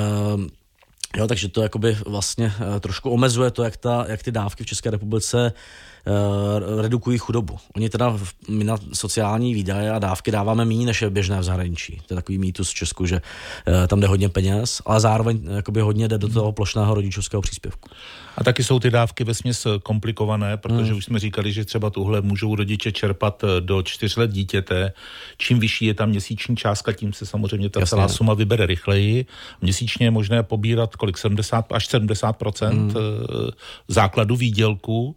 Jo, 1.16 1.26
takže 1.26 1.48
to 1.48 1.62
jakoby 1.62 1.96
vlastně 2.06 2.46
uh, 2.46 2.80
trošku 2.80 3.10
omezuje 3.10 3.50
to, 3.50 3.62
jak, 3.62 3.76
ta, 3.76 4.04
jak 4.08 4.22
ty 4.22 4.32
dávky 4.32 4.64
v 4.64 4.66
České 4.66 4.90
republice 4.90 5.52
uh, 5.54 5.58
redukují 6.82 7.18
chudobu. 7.18 7.58
Oni 7.76 7.90
teda 7.90 8.18
my 8.49 8.64
na 8.64 8.76
sociální 8.92 9.54
výdaje 9.54 9.90
a 9.90 9.99
dávky 9.99 10.30
dáváme 10.30 10.64
méně, 10.64 10.87
než 10.87 11.02
je 11.02 11.11
běžné 11.11 11.40
v 11.40 11.42
zahraničí. 11.42 12.00
To 12.06 12.14
je 12.14 12.16
takový 12.16 12.38
mýtus 12.38 12.70
v 12.70 12.75
Česku, 12.75 13.06
že 13.06 13.23
uh, 13.68 13.87
tam 13.87 14.00
jde 14.00 14.06
hodně 14.06 14.28
peněz, 14.28 14.82
ale 14.87 15.00
zároveň 15.00 15.40
jakoby 15.56 15.80
hodně 15.80 16.08
jde 16.08 16.18
do 16.18 16.28
toho 16.28 16.52
plošného 16.52 16.94
rodičovského 16.94 17.42
příspěvku. 17.42 17.90
A 18.37 18.44
taky 18.44 18.64
jsou 18.64 18.78
ty 18.78 18.90
dávky 18.90 19.25
ve 19.25 19.34
směs 19.34 19.66
komplikované, 19.82 20.56
protože 20.56 20.90
hmm. 20.90 20.99
už 20.99 21.04
jsme 21.04 21.18
říkali, 21.18 21.52
že 21.52 21.64
třeba 21.64 21.90
tuhle 21.90 22.20
můžou 22.20 22.54
rodiče 22.54 22.92
čerpat 22.92 23.44
eh, 23.44 23.61
do 23.61 23.82
čtyř 23.82 24.16
let 24.16 24.30
dítěte. 24.30 24.92
Čím 25.38 25.58
vyšší 25.58 25.84
je 25.84 25.94
ta 25.94 26.06
měsíční 26.06 26.56
částka, 26.56 26.92
tím 26.92 27.12
se 27.12 27.26
samozřejmě 27.26 27.68
ta 27.68 27.80
Jasně. 27.80 27.90
celá 27.90 28.08
suma 28.08 28.34
vybere 28.34 28.66
rychleji. 28.66 29.26
Měsíčně 29.61 30.06
je 30.06 30.11
možné 30.11 30.42
pobírat 30.42 30.96
kolik 30.96 31.18
70 31.18 31.73
až 31.73 31.87
70 31.87 32.37
hmm. 32.62 32.94
základu 33.88 34.37
výdělku. 34.37 35.14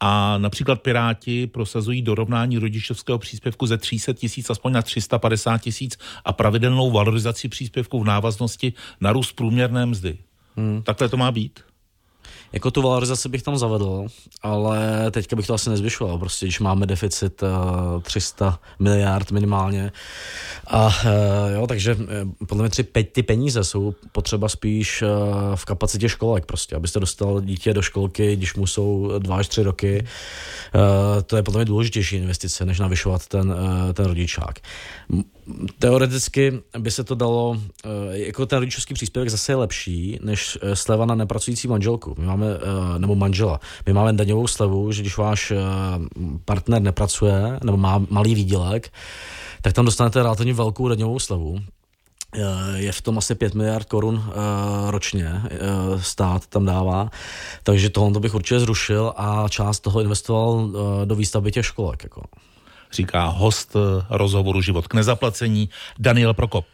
A 0.00 0.38
například 0.38 0.82
Piráti 0.82 1.46
prosazují 1.46 2.02
dorovnání 2.02 2.58
rodičovského 2.58 3.18
příspěvku 3.18 3.66
ze 3.66 3.78
300 3.78 4.12
tisíc 4.12 4.50
aspoň 4.50 4.72
na 4.72 4.82
350 4.82 5.58
tisíc 5.58 5.98
a 6.24 6.32
pravidelnou 6.32 6.90
valorizaci 6.90 7.48
příspěvku 7.48 8.00
v 8.00 8.04
návaznosti 8.04 8.72
na 9.00 9.12
růst 9.12 9.32
průměrné 9.32 9.86
mzdy. 9.86 10.18
Hmm. 10.56 10.82
Takhle 10.82 11.08
to 11.08 11.16
má 11.16 11.32
být? 11.32 11.60
Jako 12.52 12.70
tu 12.70 12.82
valorizaci 12.82 13.28
bych 13.28 13.42
tam 13.42 13.58
zavedl, 13.58 14.06
ale 14.42 15.10
teďka 15.10 15.36
bych 15.36 15.46
to 15.46 15.54
asi 15.54 15.70
nezvyšoval. 15.70 16.18
Prostě, 16.18 16.46
když 16.46 16.60
máme 16.60 16.86
deficit 16.86 17.42
uh, 17.42 17.48
eh, 17.98 18.02
300 18.02 18.60
miliard 18.78 19.30
minimálně. 19.30 19.92
A 20.66 20.86
uh, 20.86 20.92
jo, 21.54 21.66
takže 21.66 21.94
uh, 21.94 22.46
podle 22.46 22.62
mě 22.62 22.70
tři, 22.70 22.84
ty 23.12 23.22
peníze 23.22 23.64
jsou 23.64 23.94
potřeba 24.12 24.48
spíš 24.48 25.04
v 25.54 25.64
kapacitě 25.64 26.08
školek 26.08 26.46
prostě, 26.46 26.76
abyste 26.76 27.00
dostal 27.00 27.40
dítě 27.40 27.74
do 27.74 27.82
školky, 27.82 28.36
když 28.36 28.54
mu 28.54 28.66
jsou 28.66 29.12
dva 29.18 29.36
až 29.36 29.48
tři 29.48 29.62
roky. 29.62 30.06
To 31.26 31.36
je 31.36 31.42
podle 31.42 31.58
mě 31.58 31.64
důležitější 31.64 32.16
investice, 32.16 32.64
než 32.64 32.78
navyšovat 32.78 33.26
ten, 33.26 33.54
ten 33.94 34.06
rodičák 34.06 34.58
teoreticky 35.78 36.52
by 36.78 36.90
se 36.90 37.04
to 37.04 37.14
dalo, 37.14 37.56
eh, 37.84 37.88
jako 38.12 38.46
ten 38.46 38.58
rodičovský 38.58 38.94
příspěvek 38.94 39.28
zase 39.28 39.52
je 39.52 39.56
lepší, 39.56 40.18
než 40.22 40.58
eh, 40.62 40.76
sleva 40.76 41.06
na 41.06 41.14
nepracující 41.14 41.68
manželku. 41.68 42.14
My 42.18 42.26
máme, 42.26 42.46
eh, 42.46 42.98
nebo 42.98 43.14
manžela. 43.14 43.60
My 43.86 43.92
máme 43.92 44.12
daňovou 44.12 44.46
slevu, 44.46 44.92
že 44.92 45.02
když 45.02 45.16
váš 45.16 45.52
partner 46.44 46.82
nepracuje, 46.82 47.58
nebo 47.64 47.76
má 47.76 48.02
malý 48.10 48.34
výdělek, 48.34 48.92
tak 49.62 49.72
tam 49.72 49.84
dostanete 49.84 50.22
relativně 50.22 50.54
velkou 50.54 50.88
daňovou 50.88 51.18
slevu. 51.18 51.58
Je 52.74 52.92
v 52.92 53.02
tom 53.02 53.18
asi 53.18 53.34
5 53.34 53.54
miliard 53.54 53.88
korun 53.88 54.32
ročně 54.88 55.42
stát 56.00 56.46
tam 56.46 56.64
dává, 56.64 57.10
takže 57.62 57.90
tohle 57.90 58.20
bych 58.20 58.34
určitě 58.34 58.60
zrušil 58.60 59.12
a 59.16 59.48
část 59.48 59.80
toho 59.80 60.00
investoval 60.00 60.70
do 61.04 61.14
výstavby 61.14 61.52
těch 61.52 61.66
školek. 61.66 62.04
Jako 62.04 62.22
říká 62.92 63.24
host 63.24 63.76
rozhovoru 64.10 64.60
Život 64.60 64.88
k 64.88 64.94
nezaplacení 64.94 65.68
Daniel 65.98 66.34
Prokop. 66.34 66.66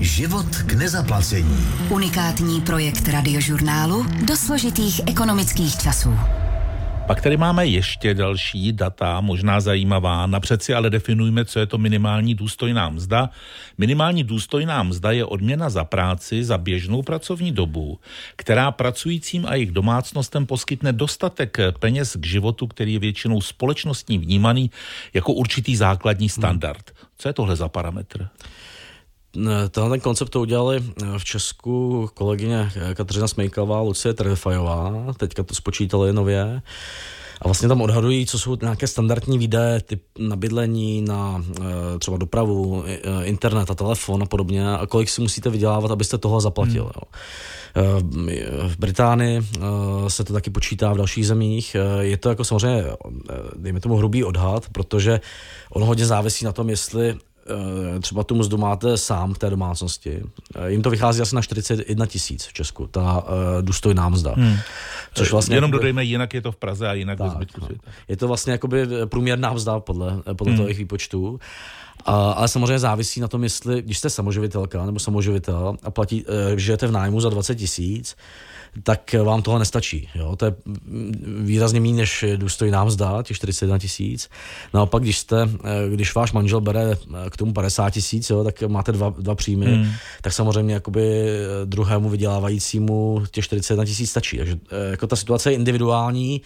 Život 0.00 0.56
k 0.66 0.72
nezaplacení. 0.72 1.66
Unikátní 1.88 2.60
projekt 2.60 3.08
radiožurnálu 3.08 4.06
do 4.24 4.36
složitých 4.36 5.00
ekonomických 5.06 5.76
časů. 5.76 6.10
Pak 7.10 7.20
tady 7.20 7.36
máme 7.36 7.66
ještě 7.66 8.14
další 8.14 8.72
data, 8.72 9.20
možná 9.20 9.60
zajímavá. 9.60 10.26
Napřed 10.26 10.62
si 10.62 10.74
ale 10.74 10.90
definujme, 10.90 11.44
co 11.44 11.58
je 11.58 11.66
to 11.66 11.78
minimální 11.78 12.34
důstojná 12.34 12.88
mzda. 12.88 13.30
Minimální 13.78 14.24
důstojná 14.24 14.82
mzda 14.82 15.10
je 15.10 15.24
odměna 15.24 15.70
za 15.70 15.84
práci 15.84 16.44
za 16.44 16.58
běžnou 16.58 17.02
pracovní 17.02 17.52
dobu, 17.52 17.98
která 18.36 18.70
pracujícím 18.70 19.46
a 19.46 19.54
jejich 19.54 19.70
domácnostem 19.70 20.46
poskytne 20.46 20.92
dostatek 20.92 21.58
peněz 21.78 22.16
k 22.16 22.26
životu, 22.26 22.66
který 22.66 22.92
je 22.92 22.98
většinou 22.98 23.40
společnostní 23.40 24.18
vnímaný 24.18 24.70
jako 25.14 25.32
určitý 25.32 25.76
základní 25.76 26.28
standard. 26.28 26.90
Co 27.18 27.28
je 27.28 27.32
tohle 27.32 27.56
za 27.56 27.68
parametr? 27.68 28.28
Tenhle 29.70 29.90
ten 29.90 30.00
koncept 30.00 30.28
to 30.28 30.40
udělali 30.40 30.84
eh, 31.02 31.18
v 31.18 31.24
Česku 31.24 32.08
kolegyně 32.14 32.70
Kateřina 32.94 33.28
Smejkavá, 33.28 33.80
Lucie 33.80 34.14
Trefajová, 34.14 34.94
teďka 35.16 35.42
to 35.42 35.54
spočítali 35.54 36.12
nově. 36.12 36.62
A 37.42 37.48
vlastně 37.48 37.68
tam 37.68 37.80
odhadují, 37.80 38.26
co 38.26 38.38
jsou 38.38 38.56
nějaké 38.62 38.86
standardní 38.86 39.38
výdaje 39.38 39.80
typ 39.80 40.02
na 40.18 40.36
bydlení, 40.36 41.02
na 41.02 41.44
třeba 41.98 42.16
dopravu, 42.16 42.84
internet 43.22 43.70
a 43.70 43.74
telefon 43.74 44.22
a 44.22 44.26
podobně 44.26 44.74
a 44.74 44.86
kolik 44.86 45.08
si 45.08 45.20
musíte 45.20 45.50
vydělávat, 45.50 45.90
abyste 45.90 46.18
toho 46.18 46.40
zaplatil. 46.40 46.82
Hmm. 46.82 48.28
Jo. 48.28 48.60
V 48.68 48.78
Británii 48.78 49.42
se 50.08 50.24
to 50.24 50.32
taky 50.32 50.50
počítá 50.50 50.92
v 50.92 50.96
dalších 50.96 51.26
zemích. 51.26 51.76
Je 52.00 52.16
to 52.16 52.28
jako 52.28 52.44
samozřejmě, 52.44 52.84
dejme 53.56 53.80
tomu 53.80 53.96
hrubý 53.96 54.24
odhad, 54.24 54.68
protože 54.72 55.20
on 55.70 55.82
hodně 55.82 56.06
závisí 56.06 56.44
na 56.44 56.52
tom, 56.52 56.70
jestli 56.70 57.14
Eh, 57.14 57.29
třeba 58.00 58.24
tu 58.24 58.34
mzdu 58.34 58.58
máte 58.58 58.96
sám 58.96 59.34
v 59.34 59.38
té 59.38 59.50
domácnosti, 59.50 60.22
eh, 60.54 60.70
jim 60.70 60.82
to 60.82 60.90
vychází 60.90 61.22
asi 61.22 61.34
na 61.34 61.42
41 61.42 62.06
tisíc 62.06 62.46
v 62.46 62.52
Česku, 62.52 62.86
ta 62.86 63.22
uh, 63.22 63.28
důstojná 63.60 64.08
mzda. 64.08 64.34
Hmm. 64.36 64.56
Což 65.14 65.32
vlastně 65.32 65.56
Jenom 65.56 65.68
jakoby, 65.68 65.78
dodejme, 65.78 66.04
jinak 66.04 66.34
je 66.34 66.40
to 66.40 66.52
v 66.52 66.56
Praze 66.56 66.88
a 66.88 66.92
jinak 66.92 67.18
tak, 67.18 67.26
ve 67.26 67.34
zbytku 67.34 67.60
no. 67.60 67.66
světa. 67.66 67.90
Je 68.08 68.16
to 68.16 68.28
vlastně 68.28 68.52
jakoby 68.52 68.86
průměrná 69.04 69.52
mzda 69.52 69.80
podle, 69.80 70.22
podle 70.36 70.52
hmm. 70.52 70.66
těch 70.66 70.78
výpočtů. 70.78 71.40
A, 72.04 72.32
ale 72.32 72.48
samozřejmě 72.48 72.78
závisí 72.78 73.20
na 73.20 73.28
tom, 73.28 73.42
jestli, 73.42 73.82
když 73.82 73.98
jste 73.98 74.10
samoživitelka 74.10 74.86
nebo 74.86 74.98
samoživitel 74.98 75.76
a 75.82 75.90
platí, 75.90 76.24
žijete 76.56 76.86
v 76.86 76.92
nájmu 76.92 77.20
za 77.20 77.28
20 77.28 77.54
tisíc, 77.54 78.16
tak 78.82 79.14
vám 79.24 79.42
tohle 79.42 79.58
nestačí. 79.58 80.08
Jo? 80.14 80.36
To 80.36 80.44
je 80.44 80.54
výrazně 81.40 81.80
méně, 81.80 81.94
než 81.94 82.24
důstojná 82.36 82.84
mzda, 82.84 83.22
těch 83.22 83.36
41 83.36 83.78
tisíc. 83.78 84.28
Naopak, 84.74 85.02
když, 85.02 85.18
jste, 85.18 85.42
eh, 85.42 85.90
když 85.90 86.14
váš 86.14 86.32
manžel 86.32 86.60
bere 86.60 86.90
eh, 86.92 87.30
k 87.30 87.36
tomu 87.36 87.52
50 87.52 87.90
tisíc, 87.90 88.32
tak 88.44 88.62
máte 88.62 88.92
dva, 88.92 89.14
dva 89.18 89.34
příjmy, 89.34 89.66
hmm. 89.66 89.92
tak 90.22 90.32
samozřejmě 90.32 90.74
jakoby 90.74 91.02
eh, 91.02 91.66
druhému 91.66 92.08
vydělávajícímu 92.08 93.22
těch 93.30 93.44
41 93.44 93.84
tisíc 93.84 94.10
stačí. 94.10 94.36
Takže 94.36 94.58
jako 94.90 95.06
ta 95.06 95.16
situace 95.16 95.50
je 95.50 95.54
individuální, 95.54 96.42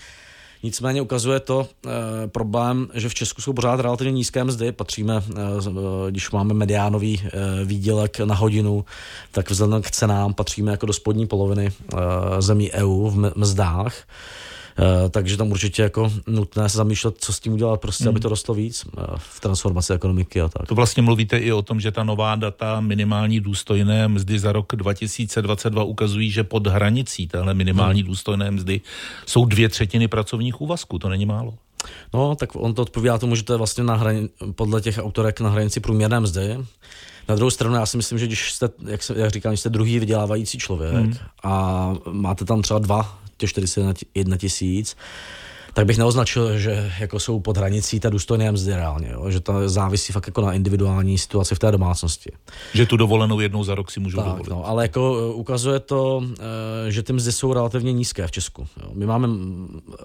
Nicméně 0.65 1.03
ukazuje 1.03 1.41
to 1.41 1.69
e, 1.87 1.91
problém, 2.27 2.89
že 2.95 3.09
v 3.09 3.15
Česku 3.15 3.43
jsou 3.43 3.53
pořád 3.53 3.81
relativně 3.81 4.13
nízké 4.13 4.45
mzdy. 4.45 4.73
Patříme, 4.73 5.17
e, 5.17 6.11
když 6.11 6.31
máme 6.31 6.55
mediánový 6.55 7.23
e, 7.25 7.65
výdělek 7.65 8.21
na 8.21 8.35
hodinu, 8.35 8.85
tak 9.31 9.51
vzhledem 9.51 9.83
k 9.83 9.91
cenám 9.91 10.35
patříme 10.35 10.71
jako 10.71 10.87
do 10.87 10.93
spodní 10.93 11.27
poloviny 11.27 11.67
e, 11.67 12.43
zemí 12.43 12.73
EU 12.73 13.11
v 13.11 13.33
mzdách. 13.37 13.95
Eh, 14.79 15.09
takže 15.09 15.37
tam 15.37 15.51
určitě 15.51 15.83
jako 15.83 16.13
nutné 16.27 16.69
se 16.69 16.77
zamýšlet, 16.77 17.15
co 17.19 17.33
s 17.33 17.41
tím 17.41 17.53
udělat, 17.53 17.81
prostě, 17.81 18.05
hmm. 18.05 18.09
aby 18.09 18.21
to 18.21 18.29
rostlo 18.29 18.55
víc 18.55 18.85
eh, 18.87 19.03
v 19.17 19.41
transformaci 19.41 19.93
ekonomiky 19.93 20.41
a 20.41 20.49
tak. 20.49 20.69
To 20.69 20.75
vlastně 20.75 21.03
mluvíte 21.03 21.39
i 21.39 21.53
o 21.53 21.63
tom, 21.63 21.81
že 21.81 21.91
ta 21.91 22.05
nová 22.05 22.35
data 22.35 22.81
minimální 22.81 23.41
důstojné 23.41 24.09
mzdy 24.09 24.39
za 24.39 24.53
rok 24.53 24.73
2022 24.77 25.85
ukazují, 25.85 26.31
že 26.31 26.45
pod 26.45 26.67
hranicí 26.67 27.29
téhle 27.29 27.55
minimální 27.55 28.01
hmm. 28.01 28.09
důstojné 28.09 28.51
mzdy 28.51 28.81
jsou 29.27 29.45
dvě 29.45 29.69
třetiny 29.69 30.09
pracovních 30.09 30.61
úvazků, 30.61 30.99
to 30.99 31.09
není 31.09 31.27
málo. 31.27 31.55
No, 32.15 32.35
tak 32.35 32.51
on 32.57 32.75
to 32.75 32.83
odpovídá 32.83 33.19
tomu, 33.19 33.35
že 33.35 33.43
to 33.43 33.53
je 33.53 33.57
vlastně 33.57 33.85
na 33.85 33.95
hrani, 33.95 34.29
podle 34.55 34.81
těch 34.81 34.99
autorek 34.99 35.41
na 35.41 35.51
hranici 35.51 35.81
průměrné 35.81 36.21
mzdy. 36.21 36.59
Na 37.29 37.35
druhou 37.35 37.51
stranu, 37.51 37.75
já 37.75 37.87
si 37.87 37.97
myslím, 37.97 38.19
že 38.19 38.27
když 38.27 38.53
jste, 38.53 38.69
jak, 38.87 39.03
se, 39.03 39.15
jak 39.17 39.31
říkám, 39.31 39.57
jste 39.57 39.69
druhý 39.69 39.99
vydělávající 39.99 40.59
člověk 40.59 40.95
hmm. 40.95 41.15
a 41.43 41.95
máte 42.11 42.45
tam 42.45 42.63
třeba 42.63 42.79
dva 42.79 43.24
těch 43.45 43.51
41 43.51 44.37
tisíc, 44.37 44.97
tak 45.75 45.87
bych 45.87 45.99
neoznačil, 45.99 46.59
že 46.59 46.93
jako 46.99 47.21
jsou 47.21 47.41
pod 47.41 47.57
hranicí 47.57 48.01
té 48.01 48.11
důstojné 48.11 48.53
mzdy 48.53 48.75
reálně, 48.75 49.09
jo? 49.13 49.31
že 49.31 49.41
to 49.41 49.69
závisí 49.69 50.13
fakt 50.13 50.27
jako 50.27 50.41
na 50.41 50.53
individuální 50.53 51.19
situaci 51.19 51.55
v 51.55 51.59
té 51.59 51.73
domácnosti. 51.73 52.31
Že 52.75 52.87
tu 52.87 52.97
dovolenou 52.97 53.41
jednou 53.41 53.65
za 53.65 53.75
rok 53.75 53.91
si 53.91 54.01
můžu 54.01 54.17
tak, 54.17 54.27
dovolit. 54.27 54.49
No, 54.49 54.67
ale 54.67 54.85
jako 54.85 55.19
e, 55.19 55.35
ukazuje 55.35 55.81
to, 55.81 56.23
e, 56.87 56.93
že 56.93 57.03
ty 57.03 57.13
mzdy 57.13 57.33
jsou 57.33 57.53
relativně 57.53 57.93
nízké 57.93 58.27
v 58.27 58.31
Česku. 58.31 58.67
Jo? 58.83 58.91
My 58.95 59.07
máme 59.07 59.29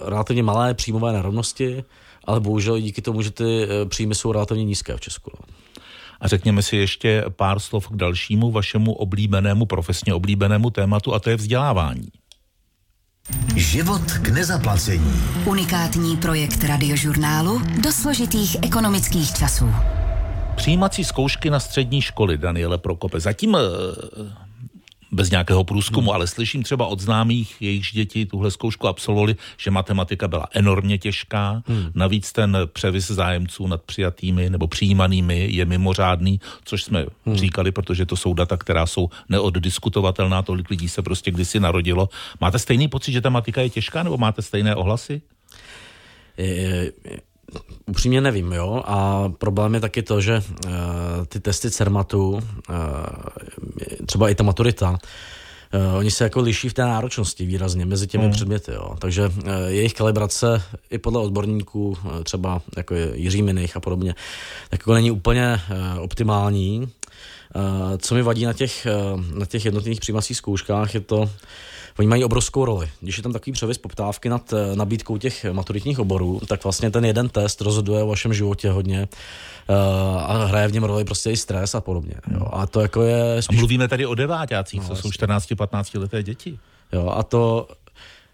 relativně 0.01 0.43
malé 0.43 0.73
příjmové 0.73 1.13
nerovnosti, 1.13 1.83
ale 2.25 2.39
bohužel 2.39 2.79
díky 2.79 3.01
tomu, 3.01 3.21
že 3.21 3.31
ty 3.31 3.63
e, 3.63 3.85
příjmy 3.85 4.15
jsou 4.15 4.31
relativně 4.31 4.63
nízké 4.63 4.97
v 4.97 5.01
Česku. 5.01 5.31
No. 5.33 5.55
A 6.21 6.27
řekněme 6.27 6.61
si 6.61 6.77
ještě 6.77 7.23
pár 7.29 7.59
slov 7.59 7.87
k 7.87 7.95
dalšímu 7.95 8.51
vašemu 8.51 8.93
oblíbenému, 8.93 9.65
profesně 9.65 10.13
oblíbenému 10.13 10.69
tématu, 10.69 11.13
a 11.13 11.19
to 11.19 11.29
je 11.29 11.35
vzdělávání. 11.35 12.07
Život 13.55 14.11
k 14.21 14.29
nezaplacení. 14.29 15.13
Unikátní 15.45 16.17
projekt 16.17 16.63
radiožurnálu 16.63 17.61
do 17.83 17.91
složitých 17.91 18.57
ekonomických 18.61 19.33
časů. 19.33 19.73
Přijímací 20.55 21.03
zkoušky 21.03 21.49
na 21.49 21.59
střední 21.59 22.01
školy, 22.01 22.37
Daniele 22.37 22.77
Prokope. 22.77 23.19
Zatím 23.19 23.55
eh, 23.55 23.59
bez 25.11 25.31
nějakého 25.31 25.63
průzkumu, 25.63 26.09
hmm. 26.09 26.15
ale 26.15 26.27
slyším 26.27 26.63
třeba 26.63 26.85
od 26.85 26.99
známých, 26.99 27.55
jejichž 27.59 27.93
děti 27.93 28.25
tuhle 28.25 28.51
zkoušku 28.51 28.87
absolvovali, 28.87 29.35
že 29.57 29.71
matematika 29.71 30.27
byla 30.27 30.47
enormně 30.53 30.97
těžká. 30.97 31.63
Hmm. 31.67 31.91
Navíc 31.95 32.31
ten 32.31 32.57
převis 32.73 33.07
zájemců 33.07 33.67
nad 33.67 33.81
přijatými 33.81 34.49
nebo 34.49 34.67
přijímanými 34.67 35.47
je 35.51 35.65
mimořádný, 35.65 36.39
což 36.63 36.83
jsme 36.83 37.05
hmm. 37.25 37.35
říkali, 37.35 37.71
protože 37.71 38.05
to 38.05 38.15
jsou 38.15 38.33
data, 38.33 38.57
která 38.57 38.85
jsou 38.85 39.09
neoddiskutovatelná, 39.29 40.41
tolik 40.41 40.69
lidí 40.69 40.89
se 40.89 41.01
prostě 41.01 41.31
kdysi 41.31 41.59
narodilo. 41.59 42.09
Máte 42.41 42.59
stejný 42.59 42.87
pocit, 42.87 43.11
že 43.11 43.21
ta 43.21 43.29
matika 43.29 43.61
je 43.61 43.69
těžká, 43.69 44.03
nebo 44.03 44.17
máte 44.17 44.41
stejné 44.41 44.75
ohlasy? 44.75 45.21
Upřímně 47.85 48.21
nevím, 48.21 48.51
jo. 48.51 48.83
A 48.85 49.29
problém 49.37 49.73
je 49.73 49.79
taky 49.79 50.03
to, 50.03 50.21
že 50.21 50.43
uh, 50.65 50.71
ty 51.27 51.39
testy 51.39 51.71
CERMATu, 51.71 52.29
uh, 52.29 52.41
třeba 54.05 54.29
i 54.29 54.35
ta 54.35 54.43
maturita, 54.43 54.97
Uh, 55.73 55.97
oni 55.97 56.11
se 56.11 56.23
jako 56.23 56.41
liší 56.41 56.69
v 56.69 56.73
té 56.73 56.81
náročnosti 56.81 57.45
výrazně 57.45 57.85
mezi 57.85 58.07
těmi 58.07 58.23
hmm. 58.23 58.33
předměty, 58.33 58.71
jo. 58.71 58.95
Takže 58.99 59.27
uh, 59.27 59.33
jejich 59.67 59.93
kalibrace 59.93 60.61
i 60.89 60.97
podle 60.97 61.21
odborníků, 61.21 61.89
uh, 61.89 62.23
třeba 62.23 62.61
jako 62.77 62.95
Jiří 63.13 63.41
Minich 63.41 63.77
a 63.77 63.79
podobně, 63.79 64.15
tak 64.69 64.79
jako 64.79 64.93
není 64.93 65.11
úplně 65.11 65.61
uh, 65.71 66.03
optimální. 66.03 66.79
Uh, 66.81 67.97
co 67.97 68.15
mi 68.15 68.21
vadí 68.21 68.45
na 68.45 68.53
těch, 68.53 68.87
uh, 69.13 69.21
na 69.39 69.45
těch 69.45 69.65
jednotných 69.65 69.99
přijímacích 69.99 70.37
zkouškách 70.37 70.93
je 70.93 70.99
to, 70.99 71.29
Oni 71.99 72.07
mají 72.07 72.23
obrovskou 72.23 72.65
roli. 72.65 72.89
Když 73.01 73.17
je 73.17 73.23
tam 73.23 73.33
takový 73.33 73.51
převis 73.51 73.77
poptávky 73.77 74.29
nad 74.29 74.53
eh, 74.53 74.75
nabídkou 74.75 75.17
těch 75.17 75.45
maturitních 75.51 75.99
oborů, 75.99 76.41
tak 76.47 76.63
vlastně 76.63 76.91
ten 76.91 77.05
jeden 77.05 77.29
test 77.29 77.61
rozhoduje 77.61 78.03
o 78.03 78.07
vašem 78.07 78.33
životě 78.33 78.69
hodně 78.69 79.07
uh, 79.69 79.75
a 80.17 80.45
hraje 80.45 80.67
v 80.67 80.73
něm 80.73 80.83
roli 80.83 81.05
prostě 81.05 81.31
i 81.31 81.37
stres 81.37 81.75
a 81.75 81.81
podobně. 81.81 82.13
Jo. 82.31 82.47
A 82.51 82.67
to 82.67 82.81
jako 82.81 83.01
je 83.01 83.41
spíš... 83.41 83.57
A 83.57 83.59
mluvíme 83.59 83.87
tady 83.87 84.05
o 84.05 84.15
deváťácích, 84.15 84.81
no, 84.81 84.87
to 84.87 84.95
jsou 84.95 85.09
14-15 85.09 85.99
leté 85.99 86.23
děti. 86.23 86.59
Jo, 86.93 87.13
a 87.15 87.23
to 87.23 87.67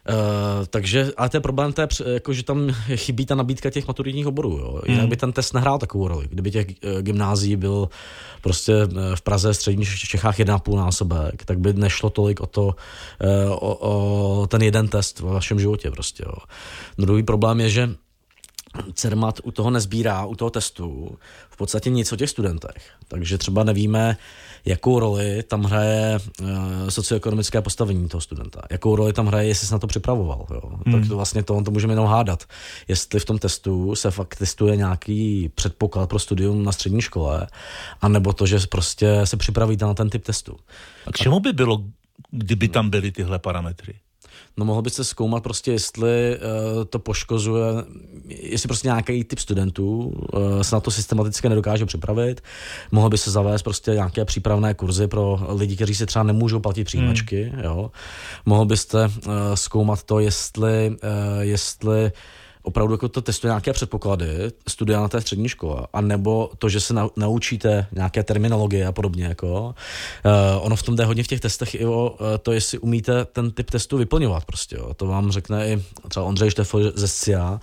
Uh, 0.10 0.66
takže, 0.70 1.12
ale 1.18 1.30
to 1.30 1.38
je 1.38 1.42
problém, 1.42 1.74
to 1.74 1.82
je, 1.82 1.88
jako, 2.14 2.34
že 2.34 2.44
tam 2.44 2.70
chybí 2.96 3.26
ta 3.26 3.36
nabídka 3.36 3.70
těch 3.70 3.88
maturitních 3.88 4.28
oborů. 4.28 4.58
Jo. 4.58 4.82
Jinak 4.86 5.02
hmm. 5.02 5.10
by 5.10 5.18
ten 5.18 5.32
test 5.32 5.54
nehrál 5.54 5.80
takovou 5.80 6.08
roli. 6.08 6.28
Kdyby 6.30 6.52
těch 6.52 6.68
uh, 6.68 7.02
gymnází 7.02 7.56
byl 7.56 7.90
prostě 8.42 8.74
v 9.16 9.22
Praze, 9.22 9.54
středních 9.54 10.00
Čechách 10.00 10.40
1,5 10.40 10.76
násobek, 10.76 11.46
tak 11.46 11.60
by 11.60 11.74
nešlo 11.74 12.10
tolik 12.10 12.42
o 12.42 12.46
to, 12.46 12.64
uh, 12.66 13.52
o, 13.52 13.78
o 14.42 14.48
ten 14.48 14.62
jeden 14.62 14.88
test 14.88 15.20
v 15.20 15.24
vašem 15.24 15.60
životě 15.60 15.92
prostě. 15.92 16.24
Jo. 16.26 16.34
Druhý 16.98 17.24
problém 17.24 17.60
je, 17.60 17.70
že 17.70 17.90
CERMAT 18.94 19.40
u 19.44 19.52
toho 19.52 19.70
nezbírá, 19.70 20.26
u 20.26 20.36
toho 20.36 20.50
testu, 20.50 21.18
v 21.50 21.58
podstatě 21.58 21.90
nic 21.90 22.14
o 22.14 22.16
těch 22.16 22.30
studentech. 22.30 22.92
Takže 23.08 23.38
třeba 23.38 23.64
nevíme, 23.64 24.18
jakou 24.66 25.00
roli 25.00 25.44
tam 25.44 25.64
hraje 25.64 26.20
uh, 26.42 26.48
socioekonomické 26.90 27.62
postavení 27.62 28.10
toho 28.10 28.22
studenta. 28.22 28.62
Jakou 28.72 28.96
roli 28.96 29.14
tam 29.14 29.28
hraje, 29.28 29.48
jestli 29.48 29.68
se 29.68 29.76
na 29.76 29.80
to 29.80 29.88
připravoval. 29.88 30.46
Jo. 30.52 30.62
Hmm. 30.86 31.00
Tak 31.00 31.10
to 31.10 31.16
vlastně 31.16 31.44
to, 31.44 31.56
on 31.56 31.64
to 31.64 31.72
můžeme 31.72 31.94
jenom 31.94 32.08
hádat. 32.08 32.44
Jestli 32.88 33.20
v 33.20 33.26
tom 33.26 33.38
testu 33.38 33.96
se 33.96 34.12
fakt 34.12 34.36
testuje 34.36 34.76
nějaký 34.76 35.50
předpoklad 35.56 36.10
pro 36.10 36.20
studium 36.20 36.64
na 36.64 36.72
střední 36.72 37.02
škole, 37.02 37.48
anebo 38.02 38.34
to, 38.34 38.46
že 38.46 38.60
prostě 38.70 39.22
se 39.24 39.38
připravíte 39.38 39.86
na 39.86 39.94
ten 39.94 40.10
typ 40.10 40.24
testu. 40.24 40.58
A 41.06 41.12
k 41.12 41.18
čemu 41.18 41.40
by 41.40 41.54
bylo, 41.54 41.84
kdyby 42.32 42.68
tam 42.68 42.90
byly 42.90 43.12
tyhle 43.12 43.40
parametry? 43.40 43.94
No 44.58 44.66
mohl 44.66 44.82
byste 44.82 45.04
zkoumat 45.04 45.44
prostě, 45.44 45.72
jestli 45.72 46.38
uh, 46.38 46.84
to 46.86 47.00
poškozuje, 47.00 47.66
jestli 48.28 48.68
prostě 48.68 48.88
nějaký 48.88 49.24
typ 49.24 49.40
studentů 49.40 49.98
uh, 49.98 50.62
se 50.62 50.76
na 50.76 50.80
to 50.80 50.92
systematicky 50.92 51.50
nedokáže 51.50 51.86
připravit. 51.86 52.42
Mohl 52.92 53.10
by 53.10 53.18
se 53.18 53.32
zavést 53.32 53.64
prostě 53.64 53.92
nějaké 53.92 54.26
přípravné 54.26 54.74
kurzy 54.74 55.08
pro 55.08 55.40
lidi, 55.50 55.76
kteří 55.76 55.96
si 55.96 56.06
třeba 56.06 56.24
nemůžou 56.24 56.60
platit 56.60 56.84
přijímačky. 56.84 57.44
Hmm. 57.44 57.64
Jo. 57.64 57.92
Mohl 58.46 58.66
byste 58.66 59.06
uh, 59.06 59.34
zkoumat 59.54 60.04
to, 60.04 60.20
jestli, 60.20 60.90
uh, 60.90 60.98
jestli 61.40 62.12
opravdu 62.66 62.94
jako 62.94 63.10
to 63.10 63.22
testuje 63.22 63.50
nějaké 63.50 63.74
předpoklady, 63.74 64.28
studia 64.68 65.02
na 65.02 65.08
té 65.08 65.22
střední 65.22 65.50
škole, 65.50 65.88
a 65.94 66.02
nebo 66.02 66.50
to, 66.60 66.70
že 66.70 66.80
se 66.80 66.94
naučíte 67.16 67.88
nějaké 67.92 68.24
terminologie 68.24 68.88
a 68.88 68.92
podobně. 68.92 69.26
Jako. 69.26 69.76
Uh, 70.26 70.66
ono 70.66 70.76
v 70.76 70.84
tom 70.84 70.96
jde 70.96 71.06
hodně 71.06 71.24
v 71.24 71.28
těch 71.28 71.40
testech 71.40 71.76
i 71.76 71.86
o 71.86 72.10
uh, 72.10 72.18
to, 72.42 72.52
jestli 72.52 72.78
umíte 72.80 73.26
ten 73.26 73.52
typ 73.52 73.72
testu 73.72 73.98
vyplňovat. 73.98 74.46
Prostě, 74.46 74.76
jo. 74.76 74.94
To 74.94 75.06
vám 75.08 75.32
řekne 75.32 75.68
i 75.68 75.84
třeba 76.08 76.26
Ondřej 76.26 76.52
Štefo 76.52 76.80
ze 76.96 77.08
SCIA, 77.08 77.60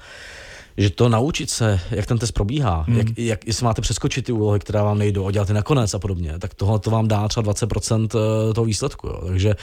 že 0.76 0.90
to 0.90 1.08
naučit 1.08 1.50
se, 1.50 1.80
jak 1.90 2.06
ten 2.06 2.18
test 2.18 2.32
probíhá, 2.32 2.84
hmm. 2.88 2.98
jak, 2.98 3.18
jak, 3.18 3.46
jestli 3.46 3.64
máte 3.64 3.82
přeskočit 3.82 4.24
ty 4.24 4.32
úlohy, 4.32 4.58
které 4.58 4.82
vám 4.82 4.98
nejdou 4.98 5.26
a 5.26 5.30
dělat 5.30 5.46
ty 5.46 5.52
nakonec 5.52 5.94
a 5.94 5.98
podobně, 5.98 6.38
tak 6.38 6.54
tohle 6.54 6.78
to 6.78 6.90
vám 6.90 7.08
dá 7.08 7.28
třeba 7.28 7.52
20% 7.52 8.04
eh, 8.04 8.54
toho 8.54 8.64
výsledku. 8.64 9.06
Jo. 9.06 9.22
Takže 9.26 9.54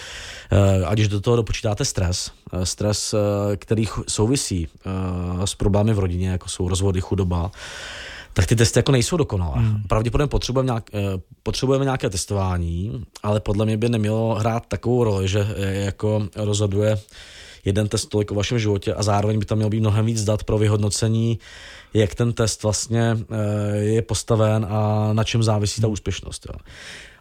eh, 0.51 0.85
a 0.85 0.93
když 0.93 1.07
do 1.07 1.21
toho 1.21 1.35
dopočítáte 1.35 1.85
stres, 1.85 2.31
eh, 2.53 2.65
stres, 2.65 3.15
který 3.55 3.85
souvisí 4.07 4.67
s 5.45 5.55
problémy 5.55 5.93
v 5.93 5.99
rodině, 5.99 6.29
jako 6.29 6.49
jsou 6.49 6.69
rozvody, 6.69 7.01
chudoba, 7.01 7.51
tak 8.33 8.45
ty 8.45 8.55
testy 8.55 8.79
jako 8.79 8.91
nejsou 8.91 9.17
dokonalé. 9.17 9.55
Hmm. 9.55 9.81
Pravděpodobně 9.87 10.29
potřebujeme, 10.29 10.65
nějak, 10.65 10.89
potřebujeme 11.43 11.85
nějaké 11.85 12.09
testování, 12.09 13.05
ale 13.23 13.39
podle 13.39 13.65
mě 13.65 13.77
by 13.77 13.89
nemělo 13.89 14.35
hrát 14.35 14.65
takovou 14.65 15.03
roli, 15.03 15.27
že 15.27 15.47
jako 15.57 16.27
rozhoduje 16.35 16.97
jeden 17.65 17.87
test 17.87 18.05
tolik 18.05 18.31
o 18.31 18.35
vašem 18.35 18.59
životě 18.59 18.93
a 18.93 19.03
zároveň 19.03 19.39
by 19.39 19.45
tam 19.45 19.57
mělo 19.57 19.69
být 19.69 19.79
mnohem 19.79 20.05
víc 20.05 20.23
dat 20.23 20.43
pro 20.43 20.57
vyhodnocení, 20.57 21.39
jak 21.93 22.15
ten 22.15 22.33
test 22.33 22.63
vlastně 22.63 23.17
eh, 23.31 23.77
je 23.77 24.01
postaven 24.01 24.67
a 24.69 25.09
na 25.13 25.23
čem 25.23 25.43
závisí 25.43 25.81
ta 25.81 25.87
úspěšnost. 25.87 26.45
Jo. 26.49 26.59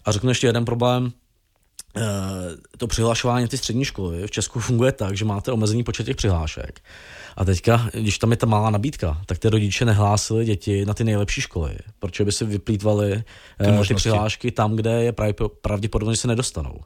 A 0.05 0.13
řeknu 0.13 0.29
ještě 0.29 0.47
jeden 0.47 0.65
problém, 0.65 1.13
eh, 1.97 2.03
to 2.79 2.87
přihlašování 2.87 3.49
ty 3.49 3.59
střední 3.59 3.85
školy 3.85 4.27
v 4.27 4.31
Česku 4.31 4.61
funguje 4.61 4.93
tak, 4.93 5.17
že 5.17 5.25
máte 5.25 5.53
omezený 5.53 5.85
počet 5.85 6.05
těch 6.05 6.17
přihlášek. 6.17 6.81
A 7.37 7.45
teďka, 7.45 7.89
když 7.93 8.19
tam 8.19 8.31
je 8.31 8.37
ta 8.37 8.47
malá 8.47 8.71
nabídka, 8.71 9.21
tak 9.27 9.39
ty 9.39 9.49
rodiče 9.49 9.85
nehlásili 9.85 10.45
děti 10.45 10.85
na 10.85 10.95
ty 10.95 11.05
nejlepší 11.05 11.41
školy, 11.41 11.77
protože 11.99 12.25
by 12.25 12.33
si 12.33 12.45
vyplýtvali 12.45 13.23
ty, 13.59 13.89
ty 13.89 13.95
přihlášky 13.95 14.51
tam, 14.51 14.77
kde 14.77 15.05
je 15.05 15.13
pravděpodobně, 15.63 16.15
že 16.15 16.21
se 16.21 16.29
nedostanou. 16.29 16.81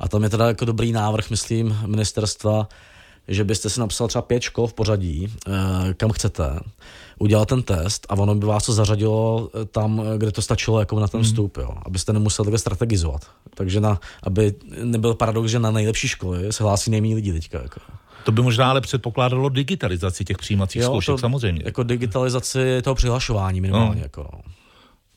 A 0.00 0.08
tam 0.08 0.22
je 0.22 0.30
teda 0.30 0.46
jako 0.46 0.64
dobrý 0.64 0.92
návrh, 0.92 1.30
myslím, 1.30 1.78
ministerstva, 1.86 2.68
že 3.28 3.44
byste 3.44 3.70
si 3.70 3.80
napsal 3.80 4.08
třeba 4.08 4.22
pět 4.22 4.42
škol 4.42 4.66
v 4.66 4.74
pořadí, 4.74 5.28
eh, 5.46 5.94
kam 5.94 6.10
chcete, 6.10 6.60
udělal 7.18 7.46
ten 7.46 7.62
test 7.62 8.06
a 8.08 8.14
ono 8.14 8.34
by 8.34 8.46
vás 8.46 8.66
to 8.66 8.72
zařadilo 8.72 9.50
eh, 9.54 9.64
tam, 9.64 10.02
kde 10.18 10.32
to 10.32 10.42
stačilo 10.42 10.80
jako 10.80 11.00
na 11.00 11.08
ten 11.08 11.20
hmm. 11.20 11.24
vstup, 11.24 11.56
jo, 11.56 11.70
abyste 11.86 12.12
nemuseli 12.12 12.46
takhle 12.46 12.58
strategizovat. 12.58 13.30
Takže 13.54 13.80
na, 13.80 14.00
aby 14.22 14.54
nebyl 14.82 15.14
paradox, 15.14 15.50
že 15.50 15.58
na 15.58 15.70
nejlepší 15.70 16.08
školy 16.08 16.52
se 16.52 16.64
hlásí 16.64 16.90
nejméně 16.90 17.14
lidi 17.14 17.32
teďka. 17.32 17.62
Jako. 17.62 17.80
To 18.24 18.32
by 18.32 18.42
možná 18.42 18.70
ale 18.70 18.80
předpokládalo 18.80 19.48
digitalizaci 19.48 20.24
těch 20.24 20.38
přijímacích 20.38 20.82
jo, 20.82 20.88
zkoušek, 20.88 21.14
to, 21.14 21.18
samozřejmě. 21.18 21.62
Jako 21.64 21.82
digitalizaci 21.82 22.82
toho 22.82 22.94
přihlašování 22.94 23.60
minimálně. 23.60 24.00
No. 24.00 24.02
Jako. 24.02 24.28
No 24.32 24.57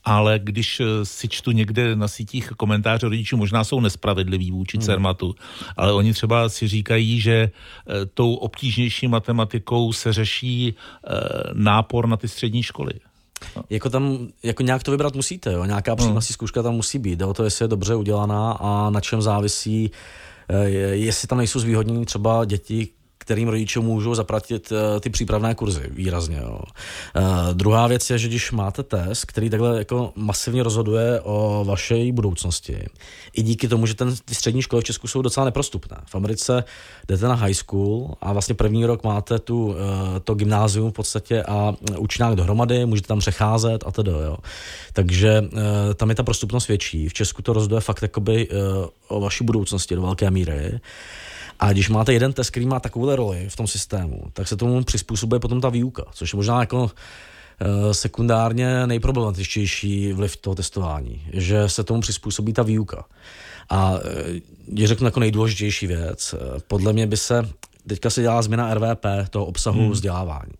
ale 0.03 0.39
když 0.43 0.79
eh, 0.79 0.85
si 1.05 1.27
čtu 1.27 1.51
někde 1.51 1.95
na 1.95 2.07
sítích 2.07 2.49
komentáře 2.57 3.05
rodičů, 3.05 3.37
možná 3.37 3.63
jsou 3.63 3.79
nespravedliví 3.79 4.51
vůči 4.51 4.77
hmm. 4.77 4.85
Cermatu, 4.85 5.35
ale 5.77 5.93
oni 5.93 6.13
třeba 6.13 6.49
si 6.49 6.67
říkají, 6.67 7.21
že 7.21 7.33
eh, 7.33 8.05
tou 8.05 8.33
obtížnější 8.33 9.07
matematikou 9.07 9.93
se 9.93 10.13
řeší 10.13 10.73
eh, 10.73 11.11
nápor 11.53 12.07
na 12.07 12.17
ty 12.17 12.27
střední 12.27 12.63
školy. 12.63 12.93
No. 13.55 13.63
Jako 13.69 13.89
tam, 13.89 14.27
jako 14.43 14.63
nějak 14.63 14.83
to 14.83 14.91
vybrat 14.91 15.15
musíte, 15.15 15.53
jo? 15.53 15.65
nějaká 15.65 15.95
přijímací 15.95 16.33
zkouška 16.33 16.63
tam 16.63 16.73
musí 16.73 16.99
být, 16.99 17.19
jde 17.19 17.25
o 17.25 17.33
to, 17.33 17.43
jestli 17.43 17.63
je 17.63 17.67
dobře 17.67 17.95
udělaná 17.95 18.51
a 18.51 18.89
na 18.89 19.01
čem 19.01 19.21
závisí, 19.21 19.91
jestli 20.91 21.27
tam 21.27 21.37
nejsou 21.37 21.59
zvýhodnění 21.59 22.05
třeba 22.05 22.45
děti, 22.45 22.87
kterým 23.21 23.47
rodiče 23.47 23.79
můžou 23.79 24.15
zaplatit 24.15 24.71
uh, 24.71 24.99
ty 24.99 25.09
přípravné 25.09 25.55
kurzy 25.55 25.83
výrazně. 25.89 26.37
Jo. 26.37 26.59
Uh, 26.59 27.53
druhá 27.53 27.87
věc 27.87 28.09
je, 28.09 28.17
že 28.17 28.27
když 28.27 28.51
máte 28.51 28.83
test, 28.83 29.25
který 29.25 29.49
takhle 29.49 29.77
jako 29.77 30.11
masivně 30.15 30.63
rozhoduje 30.63 31.21
o 31.23 31.63
vaší 31.67 32.11
budoucnosti, 32.11 32.77
i 33.33 33.41
díky 33.41 33.67
tomu, 33.67 33.85
že 33.85 33.93
ten, 33.93 34.15
ty 34.25 34.35
střední 34.35 34.61
školy 34.61 34.81
v 34.81 34.85
Česku 34.85 35.07
jsou 35.07 35.21
docela 35.21 35.45
neprostupné. 35.45 35.97
V 36.05 36.15
Americe 36.15 36.63
jdete 37.07 37.27
na 37.27 37.35
high 37.35 37.53
school 37.53 38.13
a 38.21 38.33
vlastně 38.33 38.55
první 38.55 38.85
rok 38.85 39.03
máte 39.03 39.39
tu, 39.39 39.65
uh, 39.65 39.75
to 40.23 40.35
gymnázium 40.35 40.91
v 40.91 40.93
podstatě 40.93 41.43
a 41.43 41.73
učňák 41.97 42.35
dohromady, 42.35 42.85
můžete 42.85 43.07
tam 43.07 43.19
přecházet 43.19 43.83
a 43.87 43.91
tedy. 43.91 44.11
Jo. 44.11 44.37
Takže 44.93 45.43
tam 45.95 46.09
je 46.09 46.15
ta 46.15 46.23
prostupnost 46.23 46.67
větší. 46.67 47.09
V 47.09 47.13
Česku 47.13 47.41
to 47.41 47.53
rozhoduje 47.53 47.81
fakt 47.81 48.01
jakoby, 48.01 48.47
o 49.07 49.19
vaší 49.19 49.43
budoucnosti 49.43 49.95
do 49.95 50.01
velké 50.01 50.31
míry. 50.31 50.79
A 51.61 51.71
když 51.71 51.89
máte 51.89 52.13
jeden 52.13 52.33
test, 52.33 52.49
který 52.49 52.65
má 52.65 52.79
takovou 52.79 53.15
roli 53.15 53.49
v 53.49 53.55
tom 53.55 53.67
systému, 53.67 54.23
tak 54.33 54.47
se 54.47 54.55
tomu 54.55 54.83
přizpůsobuje 54.83 55.39
potom 55.39 55.61
ta 55.61 55.69
výuka, 55.69 56.05
což 56.13 56.33
je 56.33 56.37
možná 56.37 56.59
jako 56.59 56.91
sekundárně 57.91 58.87
nejproblematičtější 58.87 60.13
vliv 60.13 60.37
toho 60.37 60.55
testování, 60.55 61.21
že 61.33 61.69
se 61.69 61.83
tomu 61.83 62.01
přizpůsobí 62.01 62.53
ta 62.53 62.63
výuka. 62.63 63.05
A 63.69 63.93
je 64.73 64.87
řeknu 64.87 65.07
jako 65.07 65.19
nejdůležitější 65.19 65.87
věc. 65.87 66.35
Podle 66.67 66.93
mě 66.93 67.07
by 67.07 67.17
se, 67.17 67.49
teďka 67.87 68.09
se 68.09 68.21
dělá 68.21 68.41
změna 68.41 68.73
RVP, 68.73 69.05
toho 69.29 69.45
obsahu 69.45 69.81
hmm. 69.81 69.91
vzdělávání. 69.91 70.53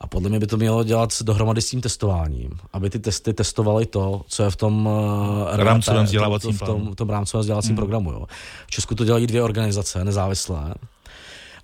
A 0.00 0.06
podle 0.06 0.28
mě 0.30 0.38
by 0.38 0.46
to 0.46 0.56
mělo 0.56 0.84
dělat 0.84 1.22
dohromady 1.22 1.62
s 1.62 1.70
tím 1.70 1.80
testováním, 1.80 2.50
aby 2.72 2.90
ty 2.90 2.98
testy 2.98 3.34
testovaly 3.34 3.86
to, 3.86 4.22
co 4.28 4.42
je 4.42 4.50
v 4.50 4.56
tom 4.56 4.86
uh, 4.86 5.56
rámcovém 5.56 6.04
vzdělávacím 6.04 6.52
v 6.52 6.58
tom, 6.58 6.92
v 6.92 6.94
tom 6.94 7.10
rámcovém 7.10 7.40
vzdělávacím 7.40 7.70
hmm. 7.70 7.76
programu. 7.76 8.12
Jo. 8.12 8.26
V 8.66 8.70
Česku 8.70 8.94
to 8.94 9.04
dělají 9.04 9.26
dvě 9.26 9.42
organizace 9.42 10.04
nezávislé. 10.04 10.74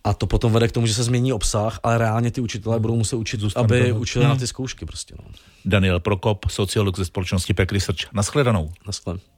A 0.04 0.14
to 0.14 0.26
potom 0.26 0.52
vede 0.52 0.68
k 0.68 0.72
tomu, 0.72 0.86
že 0.86 0.94
se 0.94 1.04
změní 1.04 1.32
obsah, 1.32 1.80
ale 1.82 1.98
reálně 1.98 2.30
ty 2.30 2.40
učitelé 2.40 2.80
budou 2.80 2.96
muset 2.96 3.16
učit, 3.16 3.40
Zůstane 3.40 3.64
aby 3.64 3.88
toho. 3.88 4.00
učili 4.00 4.24
hmm. 4.24 4.34
na 4.34 4.38
ty 4.38 4.46
zkoušky. 4.46 4.86
Prostě, 4.86 5.14
no. 5.18 5.24
Daniel 5.64 6.00
Prokop, 6.00 6.44
sociolog 6.50 6.96
ze 6.96 7.04
společnosti 7.04 7.54
Pek 7.54 7.72
Research. 7.72 8.12
Naschledanou. 8.12 8.72
Naschledanou. 8.86 9.35